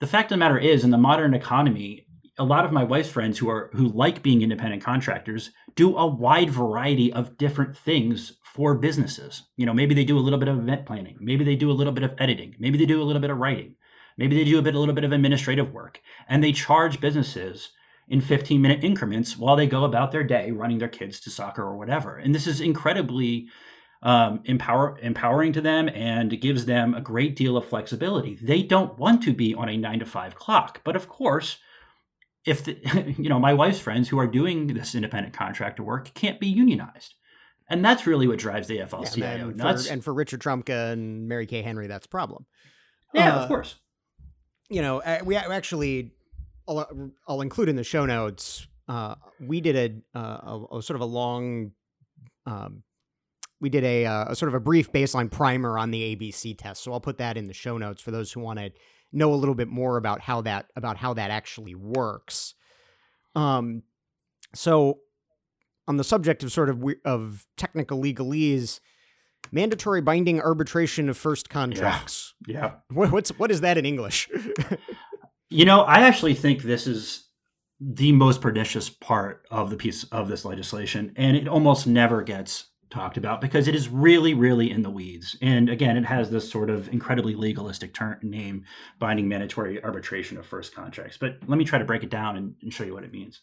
The 0.00 0.06
fact 0.06 0.26
of 0.26 0.36
the 0.36 0.38
matter 0.38 0.58
is, 0.58 0.84
in 0.84 0.90
the 0.90 0.98
modern 0.98 1.34
economy, 1.34 2.06
a 2.38 2.44
lot 2.44 2.64
of 2.64 2.72
my 2.72 2.84
wife's 2.84 3.10
friends 3.10 3.38
who 3.38 3.48
are 3.48 3.70
who 3.74 3.88
like 3.88 4.22
being 4.22 4.42
independent 4.42 4.82
contractors 4.82 5.50
do 5.74 5.96
a 5.96 6.06
wide 6.06 6.50
variety 6.50 7.12
of 7.12 7.36
different 7.38 7.76
things 7.76 8.32
for 8.42 8.74
businesses. 8.74 9.44
You 9.56 9.66
know, 9.66 9.74
maybe 9.74 9.94
they 9.94 10.04
do 10.04 10.18
a 10.18 10.20
little 10.20 10.38
bit 10.38 10.48
of 10.48 10.58
event 10.58 10.86
planning, 10.86 11.16
maybe 11.20 11.44
they 11.44 11.56
do 11.56 11.70
a 11.70 11.72
little 11.72 11.92
bit 11.92 12.04
of 12.04 12.14
editing, 12.18 12.56
maybe 12.58 12.78
they 12.78 12.86
do 12.86 13.02
a 13.02 13.04
little 13.04 13.20
bit 13.20 13.30
of 13.30 13.38
writing 13.38 13.74
Maybe 14.18 14.36
they 14.36 14.44
do 14.44 14.58
a 14.58 14.62
bit, 14.62 14.74
a 14.74 14.78
little 14.78 14.94
bit 14.94 15.04
of 15.04 15.12
administrative 15.12 15.72
work, 15.72 16.02
and 16.28 16.42
they 16.42 16.52
charge 16.52 17.00
businesses 17.00 17.70
in 18.08 18.20
15 18.20 18.60
minute 18.60 18.82
increments 18.82 19.38
while 19.38 19.54
they 19.54 19.66
go 19.66 19.84
about 19.84 20.10
their 20.10 20.24
day 20.24 20.50
running 20.50 20.78
their 20.78 20.88
kids 20.88 21.20
to 21.20 21.30
soccer 21.30 21.62
or 21.62 21.76
whatever. 21.76 22.16
And 22.16 22.34
this 22.34 22.46
is 22.46 22.60
incredibly 22.60 23.48
um, 24.02 24.40
empower, 24.44 24.98
empowering 25.00 25.52
to 25.52 25.60
them 25.60 25.88
and 25.88 26.40
gives 26.40 26.66
them 26.66 26.94
a 26.94 27.00
great 27.00 27.36
deal 27.36 27.56
of 27.56 27.66
flexibility. 27.66 28.36
They 28.42 28.62
don't 28.62 28.98
want 28.98 29.22
to 29.22 29.32
be 29.32 29.54
on 29.54 29.68
a 29.68 29.76
nine 29.76 30.00
to 30.00 30.06
five 30.06 30.34
clock, 30.34 30.80
but 30.84 30.96
of 30.96 31.08
course, 31.08 31.58
if 32.48 32.64
the, 32.64 33.14
you 33.18 33.28
know 33.28 33.38
my 33.38 33.54
wife's 33.54 33.78
friends 33.78 34.08
who 34.08 34.18
are 34.18 34.26
doing 34.26 34.68
this 34.68 34.94
independent 34.94 35.34
contractor 35.34 35.82
work 35.82 36.12
can't 36.14 36.40
be 36.40 36.48
unionized. 36.48 37.14
And 37.70 37.84
that's 37.84 38.06
really 38.06 38.26
what 38.26 38.38
drives 38.38 38.66
the 38.66 38.78
AFL-CIO 38.78 39.26
yeah, 39.26 39.44
and 39.44 39.56
nuts. 39.56 39.88
For, 39.88 39.92
and 39.92 40.02
for 40.02 40.14
Richard 40.14 40.40
Trumka 40.40 40.90
and 40.90 41.28
Mary 41.28 41.44
Kay 41.44 41.60
Henry, 41.60 41.86
that's 41.86 42.06
a 42.06 42.08
problem. 42.08 42.46
Yeah, 43.12 43.36
uh, 43.36 43.42
of 43.42 43.48
course 43.48 43.74
you 44.68 44.82
know, 44.82 45.02
we 45.24 45.36
actually, 45.36 46.12
I'll, 46.68 47.12
I'll 47.26 47.40
include 47.40 47.68
in 47.68 47.76
the 47.76 47.84
show 47.84 48.06
notes. 48.06 48.66
Uh, 48.86 49.14
we 49.40 49.60
did 49.60 50.02
a, 50.14 50.18
a, 50.18 50.64
a, 50.72 50.82
sort 50.82 50.96
of 50.96 51.00
a 51.00 51.06
long, 51.06 51.72
um, 52.46 52.82
we 53.60 53.70
did 53.70 53.84
a, 53.84 54.06
uh, 54.06 54.24
a, 54.28 54.36
sort 54.36 54.48
of 54.48 54.54
a 54.54 54.60
brief 54.60 54.92
baseline 54.92 55.30
primer 55.30 55.78
on 55.78 55.90
the 55.90 56.16
ABC 56.16 56.56
test. 56.56 56.82
So 56.82 56.92
I'll 56.92 57.00
put 57.00 57.18
that 57.18 57.36
in 57.36 57.46
the 57.46 57.54
show 57.54 57.78
notes 57.78 58.00
for 58.00 58.10
those 58.10 58.32
who 58.32 58.40
want 58.40 58.58
to 58.58 58.70
know 59.12 59.32
a 59.32 59.36
little 59.36 59.54
bit 59.54 59.68
more 59.68 59.96
about 59.96 60.20
how 60.20 60.42
that 60.42 60.66
about 60.76 60.96
how 60.96 61.14
that 61.14 61.30
actually 61.30 61.74
works. 61.74 62.54
Um, 63.34 63.82
so 64.54 64.98
on 65.86 65.96
the 65.96 66.04
subject 66.04 66.42
of 66.42 66.52
sort 66.52 66.68
of 66.68 66.84
of 67.04 67.46
technical 67.56 68.00
legalese, 68.00 68.80
mandatory 69.50 70.00
binding 70.00 70.40
arbitration 70.40 71.08
of 71.08 71.16
first 71.16 71.48
contracts. 71.48 72.34
Yeah. 72.46 72.72
yeah. 72.90 73.06
What's 73.06 73.30
what 73.38 73.50
is 73.50 73.62
that 73.62 73.78
in 73.78 73.86
English? 73.86 74.28
you 75.50 75.64
know, 75.64 75.82
I 75.82 76.00
actually 76.00 76.34
think 76.34 76.62
this 76.62 76.86
is 76.86 77.24
the 77.80 78.12
most 78.12 78.40
pernicious 78.40 78.90
part 78.90 79.46
of 79.50 79.70
the 79.70 79.76
piece 79.76 80.04
of 80.04 80.28
this 80.28 80.44
legislation, 80.44 81.12
and 81.16 81.36
it 81.36 81.48
almost 81.48 81.86
never 81.86 82.22
gets 82.22 82.66
talked 82.90 83.16
about 83.16 83.40
because 83.40 83.68
it 83.68 83.74
is 83.74 83.88
really, 83.88 84.34
really 84.34 84.70
in 84.70 84.82
the 84.82 84.90
weeds. 84.90 85.36
And 85.42 85.68
again, 85.68 85.96
it 85.96 86.06
has 86.06 86.30
this 86.30 86.50
sort 86.50 86.70
of 86.70 86.88
incredibly 86.88 87.34
legalistic 87.34 87.94
term 87.94 88.18
name, 88.22 88.64
binding 88.98 89.28
mandatory 89.28 89.82
arbitration 89.82 90.38
of 90.38 90.46
first 90.46 90.74
contracts. 90.74 91.16
But 91.16 91.38
let 91.46 91.58
me 91.58 91.64
try 91.64 91.78
to 91.78 91.84
break 91.84 92.02
it 92.02 92.10
down 92.10 92.36
and, 92.36 92.54
and 92.62 92.72
show 92.72 92.84
you 92.84 92.94
what 92.94 93.04
it 93.04 93.12
means. 93.12 93.40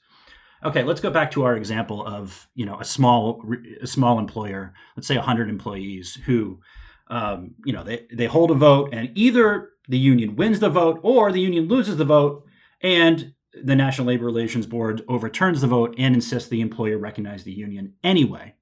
Okay, 0.64 0.84
let's 0.84 1.02
go 1.02 1.12
back 1.12 1.32
to 1.32 1.44
our 1.44 1.56
example 1.56 2.06
of 2.06 2.48
you 2.56 2.66
know 2.66 2.80
a 2.80 2.86
small 2.86 3.44
a 3.82 3.88
small 3.88 4.18
employer, 4.18 4.74
let's 4.96 5.08
say 5.08 5.16
100 5.16 5.50
employees 5.50 6.16
who 6.26 6.60
um, 7.08 7.56
you 7.66 7.74
know 7.74 7.84
they, 7.84 8.08
they 8.12 8.26
hold 8.26 8.52
a 8.52 8.56
vote 8.56 8.90
and 8.92 9.12
either 9.16 9.70
the 9.88 9.98
union 9.98 10.36
wins 10.36 10.60
the 10.60 10.70
vote 10.70 11.00
or 11.04 11.32
the 11.32 11.42
union 11.42 11.68
loses 11.68 11.98
the 11.98 12.06
vote 12.06 12.46
and 12.82 13.34
the 13.54 13.76
National 13.76 14.08
Labor 14.08 14.26
Relations 14.26 14.66
Board 14.66 15.04
overturns 15.08 15.62
the 15.62 15.68
vote 15.68 15.96
and 15.98 16.16
insists 16.16 16.50
the 16.50 16.62
employer 16.62 16.98
recognize 16.98 17.44
the 17.44 17.54
union 17.54 17.94
anyway. 18.04 18.56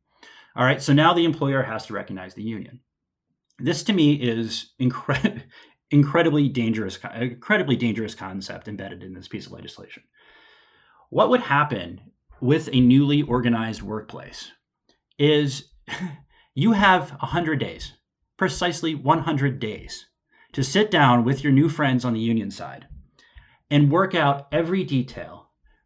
All 0.55 0.65
right, 0.65 0.81
so 0.81 0.93
now 0.93 1.13
the 1.13 1.25
employer 1.25 1.63
has 1.63 1.85
to 1.87 1.93
recognize 1.93 2.35
the 2.35 2.43
union. 2.43 2.81
This 3.59 3.83
to 3.83 3.93
me 3.93 4.13
is 4.13 4.73
incre- 4.79 5.43
incredibly 5.91 6.47
dangerous, 6.49 6.99
incredibly 7.15 7.75
dangerous 7.75 8.15
concept 8.15 8.67
embedded 8.67 9.03
in 9.03 9.13
this 9.13 9.27
piece 9.27 9.45
of 9.45 9.51
legislation. 9.51 10.03
What 11.09 11.29
would 11.29 11.41
happen 11.41 12.01
with 12.41 12.69
a 12.71 12.79
newly 12.79 13.21
organized 13.21 13.81
workplace 13.81 14.51
is 15.17 15.69
you 16.55 16.73
have 16.73 17.11
100 17.11 17.59
days, 17.59 17.93
precisely 18.37 18.93
100 18.93 19.59
days, 19.59 20.07
to 20.51 20.63
sit 20.63 20.91
down 20.91 21.23
with 21.23 21.43
your 21.43 21.53
new 21.53 21.69
friends 21.69 22.05
on 22.05 22.13
the 22.13 22.19
union 22.19 22.51
side 22.51 22.87
and 23.71 23.91
work 23.91 24.13
out 24.13 24.47
every 24.51 24.83
detail 24.83 25.42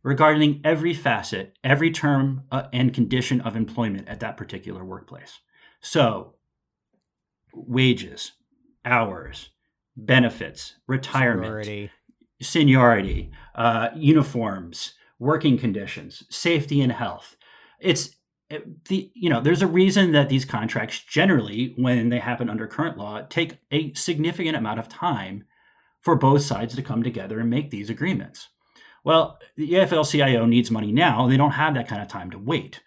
regarding 0.08 0.62
every 0.64 0.94
facet, 0.94 1.58
every 1.66 1.92
term 1.92 2.44
uh, 2.50 2.64
and 2.72 2.94
condition 2.94 3.42
of 3.42 3.58
employment 3.58 4.08
at 4.08 4.22
that 4.22 4.38
particular 4.38 4.86
workplace. 4.86 5.42
So, 5.82 6.36
wages, 7.54 8.32
hours, 8.86 9.50
benefits, 9.98 10.76
retirement, 10.88 11.66
seniority, 11.66 11.92
seniority 12.42 13.32
uh, 13.54 13.90
uniforms, 13.98 14.94
working 15.20 15.58
conditions, 15.58 16.24
safety 16.30 16.80
and 16.80 16.94
health. 16.94 17.36
It's 17.82 18.12
the 18.88 19.12
you 19.14 19.30
know 19.30 19.42
there's 19.42 19.62
a 19.62 19.68
reason 19.68 20.14
that 20.14 20.30
these 20.30 20.46
contracts 20.46 21.02
generally 21.02 21.74
when 21.76 22.08
they 22.08 22.20
happen 22.20 22.50
under 22.50 22.66
current 22.66 22.98
law 22.98 23.24
take 23.28 23.58
a 23.72 23.94
significant 23.94 24.56
amount 24.56 24.80
of 24.80 24.88
time 24.88 25.44
for 26.00 26.16
both 26.16 26.44
sides 26.44 26.76
to 26.76 26.82
come 26.82 27.04
together 27.04 27.42
and 27.42 27.50
make 27.50 27.72
these 27.72 27.90
agreements. 27.90 28.48
Well, 29.08 29.40
the 29.56 29.72
AFL-CIO 29.72 30.46
needs 30.48 30.70
money 30.70 30.92
now. 30.92 31.28
They 31.28 31.38
don't 31.38 31.52
have 31.52 31.76
that 31.76 31.88
kind 31.88 32.02
of 32.02 32.10
time 32.10 32.30
to 32.32 32.38
wait. 32.38 32.82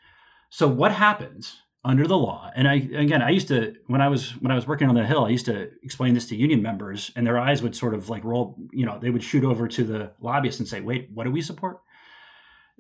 So 0.51 0.69
what 0.69 0.93
happens 0.93 1.63
under 1.83 2.07
the 2.07 2.19
law? 2.19 2.51
And 2.55 2.69
I 2.69 2.75
again, 2.75 3.23
I 3.23 3.31
used 3.31 3.49
to 3.49 3.75
when 3.87 4.03
I 4.03 4.09
was 4.09 4.33
when 4.33 4.53
I 4.53 4.55
was 4.55 4.67
working 4.67 4.91
on 4.91 4.95
the 4.95 5.07
Hill, 5.07 5.25
I 5.25 5.31
used 5.31 5.47
to 5.47 5.71
explain 5.83 6.13
this 6.13 6.27
to 6.27 6.37
union 6.37 6.61
members, 6.61 7.11
and 7.17 7.27
their 7.27 7.39
eyes 7.39 7.63
would 7.63 7.75
sort 7.75 7.95
of 7.95 8.11
like 8.11 8.23
roll. 8.23 8.59
You 8.71 8.85
know, 8.85 8.99
they 8.99 9.09
would 9.09 9.23
shoot 9.23 9.45
over 9.45 9.67
to 9.69 9.83
the 9.83 10.13
lobbyists 10.21 10.61
and 10.61 10.69
say, 10.69 10.83
"Wait, 10.83 11.09
what 11.15 11.25
do 11.25 11.31
we 11.31 11.41
support?" 11.41 11.81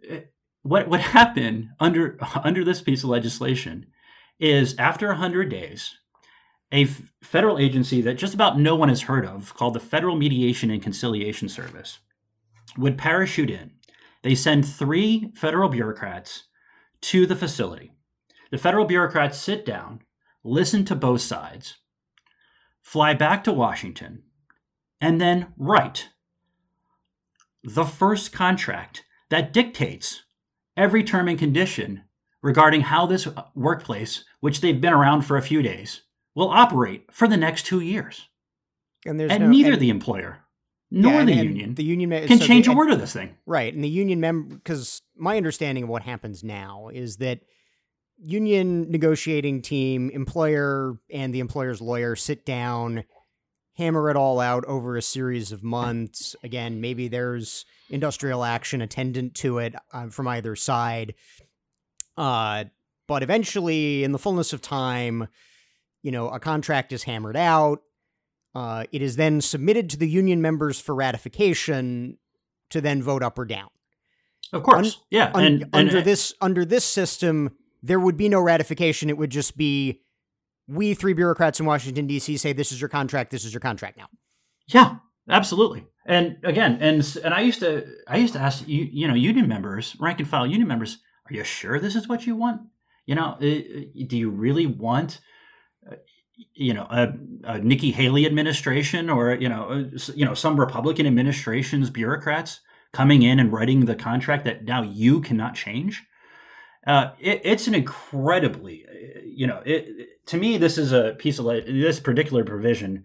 Eh, 0.07 0.21
what 0.61 0.89
what 0.89 1.01
happened 1.01 1.71
under 1.81 2.19
under 2.45 2.63
this 2.63 2.83
piece 2.83 3.05
of 3.05 3.09
legislation 3.09 3.87
is 4.39 4.75
after 4.77 5.07
100 5.07 5.49
days 5.49 5.97
a 6.73 6.83
f- 6.83 7.11
federal 7.23 7.59
agency 7.59 8.03
that 8.03 8.19
just 8.19 8.35
about 8.35 8.59
no 8.59 8.77
one 8.77 8.91
has 8.91 9.03
heard 9.03 9.25
of 9.25 9.55
called 9.55 9.73
the 9.73 9.81
Federal 9.81 10.17
Mediation 10.17 10.71
and 10.71 10.83
Conciliation 10.83 11.49
Service 11.49 12.01
would 12.77 12.99
parachute 12.99 13.51
in. 13.51 13.73
They 14.23 14.35
send 14.35 14.67
three 14.67 15.33
federal 15.35 15.69
bureaucrats 15.69 16.45
to 17.03 17.27
the 17.27 17.37
facility. 17.37 17.93
The 18.51 18.59
federal 18.59 18.85
bureaucrats 18.85 19.39
sit 19.39 19.65
down, 19.65 20.03
listen 20.45 20.85
to 20.87 20.95
both 20.95 21.21
sides, 21.21 21.79
fly 22.83 23.15
back 23.15 23.45
to 23.45 23.53
Washington, 23.53 24.23
and 25.01 25.21
then 25.21 25.53
write 25.57 26.09
the 27.63 27.85
first 27.85 28.33
contract 28.33 29.05
that 29.29 29.53
dictates 29.53 30.23
every 30.77 31.05
term 31.05 31.29
and 31.29 31.39
condition 31.39 32.03
regarding 32.43 32.83
how 32.83 33.07
this 33.07 33.29
workplace, 33.55 34.25
which 34.41 34.61
they've 34.61 34.81
been 34.81 34.93
around 34.93 35.23
for 35.23 35.37
a 35.37 35.43
few 35.43 35.63
days, 35.63 36.03
will 36.35 36.49
operate 36.49 37.07
for 37.13 37.29
the 37.29 37.37
next 37.37 37.67
two 37.67 37.81
years. 37.81 38.29
And, 39.07 39.19
there's 39.19 39.31
and 39.31 39.45
no, 39.45 39.51
neither 39.51 39.73
and, 39.73 39.81
the 39.81 39.91
employer 39.91 40.40
nor 40.91 41.13
yeah, 41.13 41.25
the 41.25 41.35
union. 41.35 41.75
The 41.75 41.85
union 41.85 42.11
can 42.27 42.41
so 42.41 42.47
change 42.47 42.67
the, 42.67 42.73
a 42.73 42.75
word 42.75 42.91
of 42.91 43.01
this 43.01 43.13
thing, 43.13 43.37
right? 43.47 43.73
And 43.73 43.85
the 43.85 43.89
union 43.89 44.21
member, 44.21 44.57
because 44.57 45.03
my 45.17 45.37
understanding 45.37 45.85
of 45.85 45.91
what 45.91 46.03
happens 46.03 46.43
now 46.43 46.89
is 46.93 47.19
that 47.19 47.41
union 48.19 48.91
negotiating 48.91 49.63
team, 49.63 50.11
employer 50.11 50.99
and 51.11 51.33
the 51.33 51.41
employer's 51.41 51.81
lawyer 51.81 52.17
sit 52.17 52.45
down, 52.45 53.05
hammer 53.77 54.11
it 54.11 54.17
all 54.17 54.41
out 54.41 54.65
over 54.65 54.97
a 54.97 55.03
series 55.03 55.53
of 55.53 55.63
months. 55.63 56.35
Again, 56.43 56.81
maybe 56.81 57.09
there's 57.09 57.65
industrial 57.89 58.45
action 58.45 58.83
attendant 58.83 59.35
to 59.37 59.59
it 59.59 59.75
uh, 59.93 60.09
from 60.09 60.29
either 60.29 60.57
side. 60.57 61.15
Uh, 62.17 62.65
but 63.07 63.23
eventually, 63.23 64.05
in 64.05 64.13
the 64.13 64.19
fullness 64.19 64.53
of 64.53 64.61
time, 64.61 65.29
you 66.03 66.11
know, 66.11 66.29
a 66.29 66.41
contract 66.41 66.93
is 66.93 67.05
hammered 67.05 67.37
out. 67.37 67.83
Uh, 68.55 68.85
it 68.91 69.03
is 69.03 69.17
then 69.17 69.41
submitted 69.41 69.89
to 69.91 69.97
the 69.97 70.09
union 70.09 70.43
members 70.43 70.81
for 70.81 70.95
ratification 70.95 72.19
to 72.71 72.81
then 72.81 73.03
vote 73.03 73.23
up 73.23 73.39
or 73.39 73.45
down. 73.45 73.69
Of 74.53 74.63
course, 74.65 74.97
un- 74.97 75.03
yeah. 75.11 75.31
Un- 75.35 75.45
and, 75.45 75.63
and, 75.63 75.75
under 75.75 76.03
this 76.03 76.35
under 76.41 76.65
this 76.65 76.85
system, 76.85 77.51
there 77.83 78.01
would 78.01 78.17
be 78.17 78.29
no 78.29 78.41
ratification. 78.41 79.09
It 79.09 79.17
would 79.17 79.31
just 79.31 79.57
be 79.57 80.03
we 80.67 80.95
three 80.95 81.13
bureaucrats 81.13 81.61
in 81.61 81.67
Washington 81.67 82.07
D.C. 82.07 82.37
say 82.37 82.53
this 82.53 82.73
is 82.73 82.81
your 82.81 82.89
contract. 82.89 83.31
This 83.31 83.45
is 83.45 83.53
your 83.53 83.61
contract 83.61 83.97
now. 83.97 84.07
Yeah, 84.67 84.97
absolutely. 85.29 85.87
And 86.05 86.39
again, 86.43 86.79
and 86.81 87.19
and 87.23 87.33
I 87.33 87.41
used 87.43 87.61
to 87.61 87.87
I 88.09 88.17
used 88.17 88.33
to 88.33 88.41
ask 88.41 88.67
you 88.67 88.89
you 88.91 89.07
know 89.07 89.15
union 89.15 89.47
members, 89.47 89.97
rank 90.01 90.19
and 90.19 90.29
file 90.29 90.47
union 90.47 90.67
members, 90.67 90.99
are 91.29 91.35
you 91.35 91.45
sure 91.45 91.79
this 91.79 91.95
is 91.95 92.09
what 92.09 92.27
you 92.27 92.35
want? 92.35 92.63
You 93.07 93.15
know, 93.15 93.37
do 93.41 94.17
you 94.17 94.31
really 94.31 94.67
want 94.67 95.21
you 96.55 96.75
know 96.75 96.87
a, 96.91 97.13
a, 97.45 97.59
Nikki 97.59 97.91
Haley 97.91 98.27
administration 98.27 99.11
or 99.11 99.35
you 99.35 99.49
know 99.49 99.69
uh, 99.69 99.99
you 100.15 100.25
know 100.25 100.35
some 100.35 100.59
Republican 100.59 101.07
administration's 101.07 101.91
bureaucrats 101.91 102.61
coming 102.93 103.23
in 103.23 103.39
and 103.39 103.53
writing 103.53 103.85
the 103.85 103.95
contract 103.95 104.45
that 104.45 104.65
now 104.65 104.83
you 104.83 105.21
cannot 105.21 105.55
change. 105.55 106.05
Uh, 106.87 107.11
it, 107.19 107.41
it's 107.45 107.67
an 107.67 107.75
incredibly 107.75 108.87
uh, 108.87 109.21
you 109.25 109.47
know 109.47 109.63
it, 109.65 110.27
to 110.27 110.37
me 110.37 110.57
this 110.57 110.79
is 110.79 110.93
a 110.93 111.15
piece 111.19 111.39
of 111.39 111.47
this 111.47 112.01
particular 112.01 112.45
provision 112.45 113.05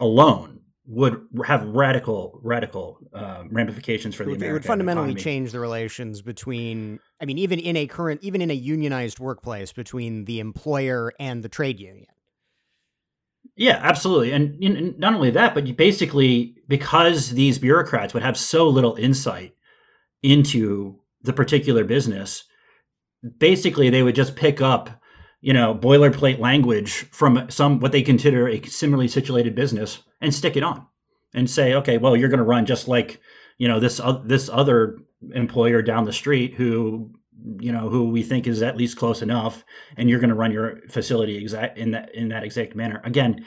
alone 0.00 0.60
would 0.88 1.26
have 1.44 1.64
radical 1.64 2.38
radical 2.42 2.98
um, 3.12 3.48
ramifications 3.50 4.14
for 4.14 4.24
the 4.24 4.30
it 4.30 4.36
American 4.36 4.50
it 4.50 4.52
would 4.52 4.64
fundamentally 4.64 5.10
economy. 5.10 5.22
change 5.22 5.52
the 5.52 5.58
relations 5.58 6.22
between 6.22 7.00
i 7.20 7.24
mean 7.24 7.38
even 7.38 7.58
in 7.58 7.76
a 7.76 7.86
current 7.86 8.20
even 8.22 8.40
in 8.40 8.50
a 8.50 8.54
unionized 8.54 9.18
workplace 9.18 9.72
between 9.72 10.26
the 10.26 10.38
employer 10.38 11.12
and 11.18 11.42
the 11.42 11.48
trade 11.48 11.80
union 11.80 12.06
yeah, 13.56 13.80
absolutely. 13.82 14.32
And, 14.32 14.62
and 14.62 14.98
not 14.98 15.14
only 15.14 15.30
that, 15.30 15.54
but 15.54 15.66
you 15.66 15.74
basically, 15.74 16.56
because 16.68 17.30
these 17.30 17.58
bureaucrats 17.58 18.12
would 18.12 18.22
have 18.22 18.36
so 18.36 18.68
little 18.68 18.96
insight 18.96 19.54
into 20.22 21.00
the 21.22 21.32
particular 21.32 21.82
business, 21.82 22.44
basically 23.38 23.88
they 23.88 24.02
would 24.02 24.14
just 24.14 24.36
pick 24.36 24.60
up, 24.60 24.90
you 25.40 25.54
know, 25.54 25.74
boilerplate 25.74 26.38
language 26.38 27.08
from 27.10 27.46
some 27.48 27.80
what 27.80 27.92
they 27.92 28.02
consider 28.02 28.46
a 28.46 28.62
similarly 28.64 29.08
situated 29.08 29.54
business 29.54 30.02
and 30.20 30.34
stick 30.34 30.56
it 30.56 30.62
on 30.62 30.86
and 31.34 31.48
say, 31.48 31.74
okay, 31.74 31.96
well, 31.96 32.14
you're 32.14 32.28
going 32.28 32.38
to 32.38 32.44
run 32.44 32.66
just 32.66 32.88
like, 32.88 33.20
you 33.56 33.68
know, 33.68 33.80
this 33.80 34.00
uh, 34.00 34.20
this 34.24 34.50
other 34.52 34.98
employer 35.34 35.80
down 35.80 36.04
the 36.04 36.12
street 36.12 36.54
who 36.54 37.10
you 37.58 37.72
know 37.72 37.88
who 37.88 38.08
we 38.08 38.22
think 38.22 38.46
is 38.46 38.62
at 38.62 38.76
least 38.76 38.96
close 38.96 39.22
enough 39.22 39.64
and 39.96 40.08
you're 40.08 40.20
going 40.20 40.30
to 40.30 40.36
run 40.36 40.52
your 40.52 40.80
facility 40.88 41.36
exact 41.36 41.78
in 41.78 41.90
that 41.90 42.14
in 42.14 42.28
that 42.28 42.44
exact 42.44 42.74
manner. 42.74 43.00
Again 43.04 43.46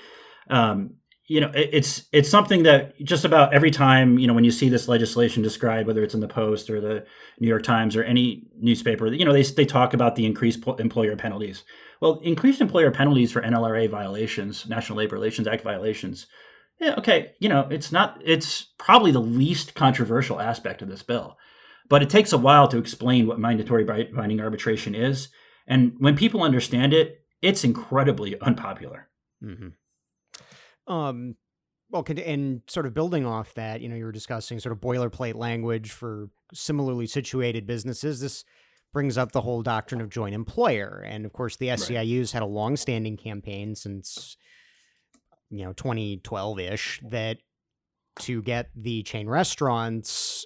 um, 0.49 0.95
you 1.29 1.39
know 1.39 1.51
it, 1.53 1.69
it's 1.71 2.03
it's 2.11 2.29
something 2.29 2.63
that 2.63 2.99
just 3.03 3.23
about 3.23 3.53
every 3.53 3.71
time 3.71 4.19
you 4.19 4.27
know 4.27 4.33
when 4.33 4.43
you 4.43 4.51
see 4.51 4.67
this 4.67 4.87
legislation 4.87 5.41
described 5.41 5.87
whether 5.87 6.03
it's 6.03 6.15
in 6.15 6.19
the 6.19 6.27
post 6.27 6.69
or 6.69 6.81
the 6.81 7.05
new 7.39 7.47
york 7.47 7.63
times 7.63 7.95
or 7.95 8.03
any 8.03 8.43
newspaper 8.59 9.07
you 9.07 9.23
know 9.23 9.31
they, 9.31 9.43
they 9.43 9.65
talk 9.65 9.93
about 9.93 10.15
the 10.15 10.25
increased 10.25 10.65
employer 10.79 11.15
penalties. 11.15 11.63
Well 12.01 12.19
increased 12.23 12.61
employer 12.61 12.91
penalties 12.91 13.31
for 13.31 13.41
nlra 13.41 13.89
violations 13.89 14.67
national 14.67 14.97
labor 14.97 15.15
relations 15.15 15.47
act 15.47 15.63
violations 15.63 16.27
yeah 16.79 16.95
okay 16.97 17.33
you 17.39 17.47
know 17.47 17.67
it's 17.69 17.91
not 17.91 18.19
it's 18.25 18.67
probably 18.77 19.11
the 19.11 19.21
least 19.21 19.75
controversial 19.75 20.41
aspect 20.41 20.81
of 20.81 20.89
this 20.89 21.03
bill 21.03 21.37
but 21.89 22.03
it 22.03 22.09
takes 22.09 22.31
a 22.31 22.37
while 22.37 22.67
to 22.67 22.77
explain 22.77 23.27
what 23.27 23.39
mandatory 23.39 23.83
binding 23.83 24.39
arbitration 24.39 24.95
is. 24.95 25.29
And 25.67 25.93
when 25.97 26.15
people 26.15 26.43
understand 26.43 26.93
it, 26.93 27.23
it's 27.41 27.63
incredibly 27.63 28.39
unpopular. 28.39 29.09
Mm-hmm. 29.43 30.91
Um, 30.91 31.35
well, 31.91 32.05
and 32.07 32.61
sort 32.67 32.85
of 32.85 32.93
building 32.93 33.25
off 33.25 33.53
that, 33.55 33.81
you 33.81 33.89
know, 33.89 33.95
you 33.95 34.05
were 34.05 34.11
discussing 34.11 34.59
sort 34.59 34.73
of 34.73 34.79
boilerplate 34.79 35.35
language 35.35 35.91
for 35.91 36.29
similarly 36.53 37.07
situated 37.07 37.65
businesses. 37.65 38.19
This 38.19 38.45
brings 38.93 39.17
up 39.17 39.31
the 39.31 39.41
whole 39.41 39.61
doctrine 39.63 40.01
of 40.01 40.09
joint 40.09 40.35
employer, 40.35 41.03
and 41.05 41.25
of 41.25 41.33
course, 41.33 41.57
the 41.57 41.67
SEIU's 41.67 42.33
right. 42.33 42.39
had 42.39 42.43
a 42.43 42.47
long-standing 42.47 43.17
campaign 43.17 43.75
since 43.75 44.37
you 45.49 45.65
know 45.65 45.73
2012 45.73 46.59
ish 46.59 47.01
that 47.09 47.37
to 48.19 48.41
get 48.41 48.69
the 48.75 49.01
chain 49.03 49.27
restaurants 49.27 50.45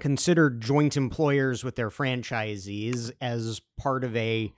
considered 0.00 0.60
joint 0.60 0.96
employers 0.96 1.62
with 1.62 1.76
their 1.76 1.90
franchisees 1.90 3.12
as 3.20 3.60
part 3.78 4.04
of 4.04 4.16
a 4.16 4.52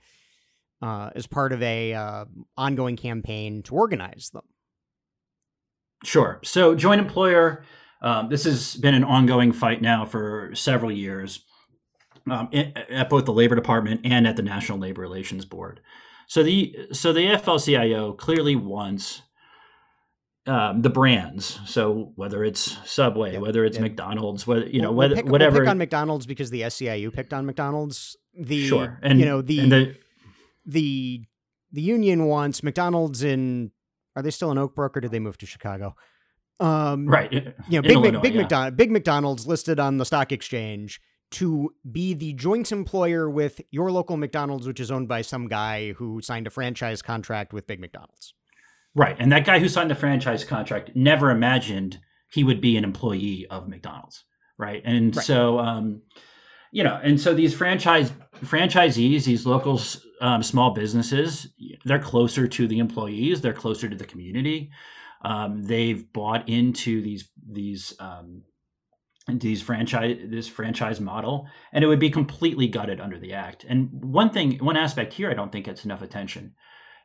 uh, 0.81 1.11
as 1.15 1.27
part 1.27 1.53
of 1.53 1.61
a 1.61 1.93
uh, 1.93 2.25
ongoing 2.57 2.97
campaign 2.97 3.63
to 3.63 3.75
organize 3.75 4.31
them. 4.33 4.43
Sure. 6.03 6.39
So 6.43 6.75
joint 6.75 6.99
employer. 6.99 7.63
Um, 8.01 8.27
this 8.27 8.43
has 8.43 8.75
been 8.75 8.93
an 8.93 9.05
ongoing 9.05 9.53
fight 9.53 9.81
now 9.81 10.03
for 10.03 10.53
several 10.53 10.91
years 10.91 11.45
um, 12.29 12.49
at 12.53 13.09
both 13.09 13.23
the 13.23 13.31
Labor 13.31 13.55
Department 13.55 14.01
and 14.03 14.27
at 14.27 14.35
the 14.35 14.41
National 14.41 14.77
Labor 14.77 15.01
Relations 15.01 15.45
Board. 15.45 15.79
So 16.27 16.43
the 16.43 16.75
so 16.91 17.13
the 17.13 17.27
AFL-CIO 17.27 18.13
clearly 18.13 18.55
wants 18.55 19.21
um, 20.45 20.81
the 20.81 20.89
brands. 20.89 21.59
So 21.65 22.11
whether 22.15 22.43
it's 22.43 22.77
Subway, 22.89 23.33
yep. 23.33 23.41
whether 23.41 23.63
it's 23.65 23.77
yep. 23.77 23.83
McDonald's, 23.83 24.45
whether 24.45 24.67
you 24.67 24.81
know 24.81 24.89
we'll, 24.89 24.97
whether 24.97 25.15
we'll 25.15 25.23
pick, 25.23 25.31
whatever. 25.31 25.53
We'll 25.55 25.61
pick 25.63 25.69
on 25.69 25.77
McDonald's 25.77 26.25
because 26.25 26.49
the 26.49 26.61
SEIU 26.61 27.13
picked 27.13 27.33
on 27.33 27.45
McDonald's. 27.45 28.17
The 28.35 28.67
sure, 28.67 28.99
and 29.01 29.19
you 29.19 29.25
know 29.25 29.41
the 29.41 29.69
the, 29.69 29.95
the 30.65 31.25
the 31.71 31.81
union 31.81 32.25
wants 32.25 32.63
McDonald's 32.63 33.23
in. 33.23 33.71
Are 34.15 34.21
they 34.21 34.31
still 34.31 34.51
in 34.51 34.59
Oak 34.59 34.75
Brook 34.75 34.95
or 34.95 35.01
did 35.01 35.11
they 35.11 35.19
move 35.19 35.37
to 35.39 35.47
Chicago? 35.47 35.95
Um, 36.59 37.07
right. 37.07 37.33
You 37.33 37.41
know, 37.69 37.81
big 37.81 37.91
Illinois, 37.91 38.21
big 38.21 38.35
yeah. 38.35 38.41
McDonald, 38.41 38.77
big 38.77 38.91
McDonald's 38.91 39.47
listed 39.47 39.79
on 39.79 39.97
the 39.97 40.05
stock 40.05 40.31
exchange 40.31 41.01
to 41.31 41.73
be 41.91 42.13
the 42.13 42.33
joint 42.33 42.71
employer 42.71 43.27
with 43.27 43.59
your 43.71 43.91
local 43.91 44.17
McDonald's, 44.17 44.67
which 44.67 44.79
is 44.79 44.91
owned 44.91 45.07
by 45.07 45.23
some 45.23 45.47
guy 45.47 45.93
who 45.93 46.21
signed 46.21 46.45
a 46.45 46.51
franchise 46.51 47.01
contract 47.01 47.53
with 47.53 47.65
Big 47.65 47.79
McDonald's. 47.79 48.35
Right. 48.95 49.15
And 49.19 49.31
that 49.31 49.45
guy 49.45 49.59
who 49.59 49.67
signed 49.67 49.89
the 49.89 49.95
franchise 49.95 50.43
contract 50.43 50.91
never 50.95 51.31
imagined 51.31 51.99
he 52.31 52.43
would 52.43 52.61
be 52.61 52.77
an 52.77 52.83
employee 52.83 53.47
of 53.49 53.67
McDonald's. 53.67 54.23
Right. 54.57 54.81
And 54.85 55.15
right. 55.15 55.25
so, 55.25 55.59
um, 55.59 56.01
you 56.71 56.83
know, 56.83 56.99
and 57.01 57.19
so 57.19 57.33
these 57.33 57.53
franchise 57.53 58.11
franchisees, 58.43 59.25
these 59.25 59.45
local 59.45 59.79
um, 60.21 60.43
small 60.43 60.71
businesses, 60.71 61.47
they're 61.85 61.99
closer 61.99 62.47
to 62.47 62.67
the 62.67 62.79
employees, 62.79 63.41
they're 63.41 63.53
closer 63.53 63.87
to 63.89 63.95
the 63.95 64.05
community. 64.05 64.71
Um, 65.23 65.63
they've 65.63 66.11
bought 66.11 66.49
into 66.49 67.01
these 67.01 67.29
these 67.47 67.93
um, 67.99 68.43
these 69.27 69.61
franchise 69.61 70.17
this 70.25 70.47
franchise 70.47 70.99
model, 70.99 71.47
and 71.71 71.83
it 71.83 71.87
would 71.87 71.99
be 71.99 72.09
completely 72.09 72.67
gutted 72.67 72.99
under 72.99 73.19
the 73.19 73.33
act. 73.33 73.65
And 73.67 73.89
one 74.03 74.31
thing, 74.31 74.57
one 74.57 74.75
aspect 74.75 75.13
here, 75.13 75.29
I 75.29 75.33
don't 75.33 75.51
think 75.51 75.65
gets 75.65 75.85
enough 75.85 76.01
attention 76.01 76.55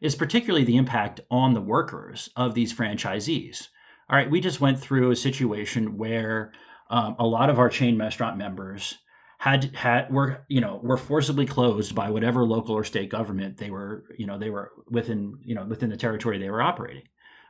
is 0.00 0.14
particularly 0.14 0.64
the 0.64 0.76
impact 0.76 1.20
on 1.30 1.54
the 1.54 1.60
workers 1.60 2.30
of 2.36 2.54
these 2.54 2.72
franchisees. 2.72 3.68
All 4.10 4.16
right, 4.16 4.30
we 4.30 4.40
just 4.40 4.60
went 4.60 4.80
through 4.80 5.10
a 5.10 5.16
situation 5.16 5.98
where 5.98 6.52
um, 6.90 7.16
a 7.18 7.26
lot 7.26 7.50
of 7.50 7.58
our 7.58 7.68
chain 7.68 7.98
restaurant 7.98 8.38
members 8.38 8.98
had 9.38 9.76
had 9.76 10.12
were 10.12 10.44
you 10.48 10.60
know 10.60 10.80
were 10.82 10.96
forcibly 10.96 11.46
closed 11.46 11.94
by 11.94 12.10
whatever 12.10 12.44
local 12.44 12.74
or 12.74 12.82
state 12.82 13.08
government 13.08 13.56
they 13.58 13.70
were 13.70 14.04
you 14.18 14.26
know 14.26 14.36
they 14.36 14.50
were 14.50 14.72
within 14.90 15.38
you 15.44 15.54
know 15.54 15.64
within 15.64 15.90
the 15.90 15.96
territory 15.96 16.38
they 16.38 16.50
were 16.50 16.62
operating. 16.62 17.04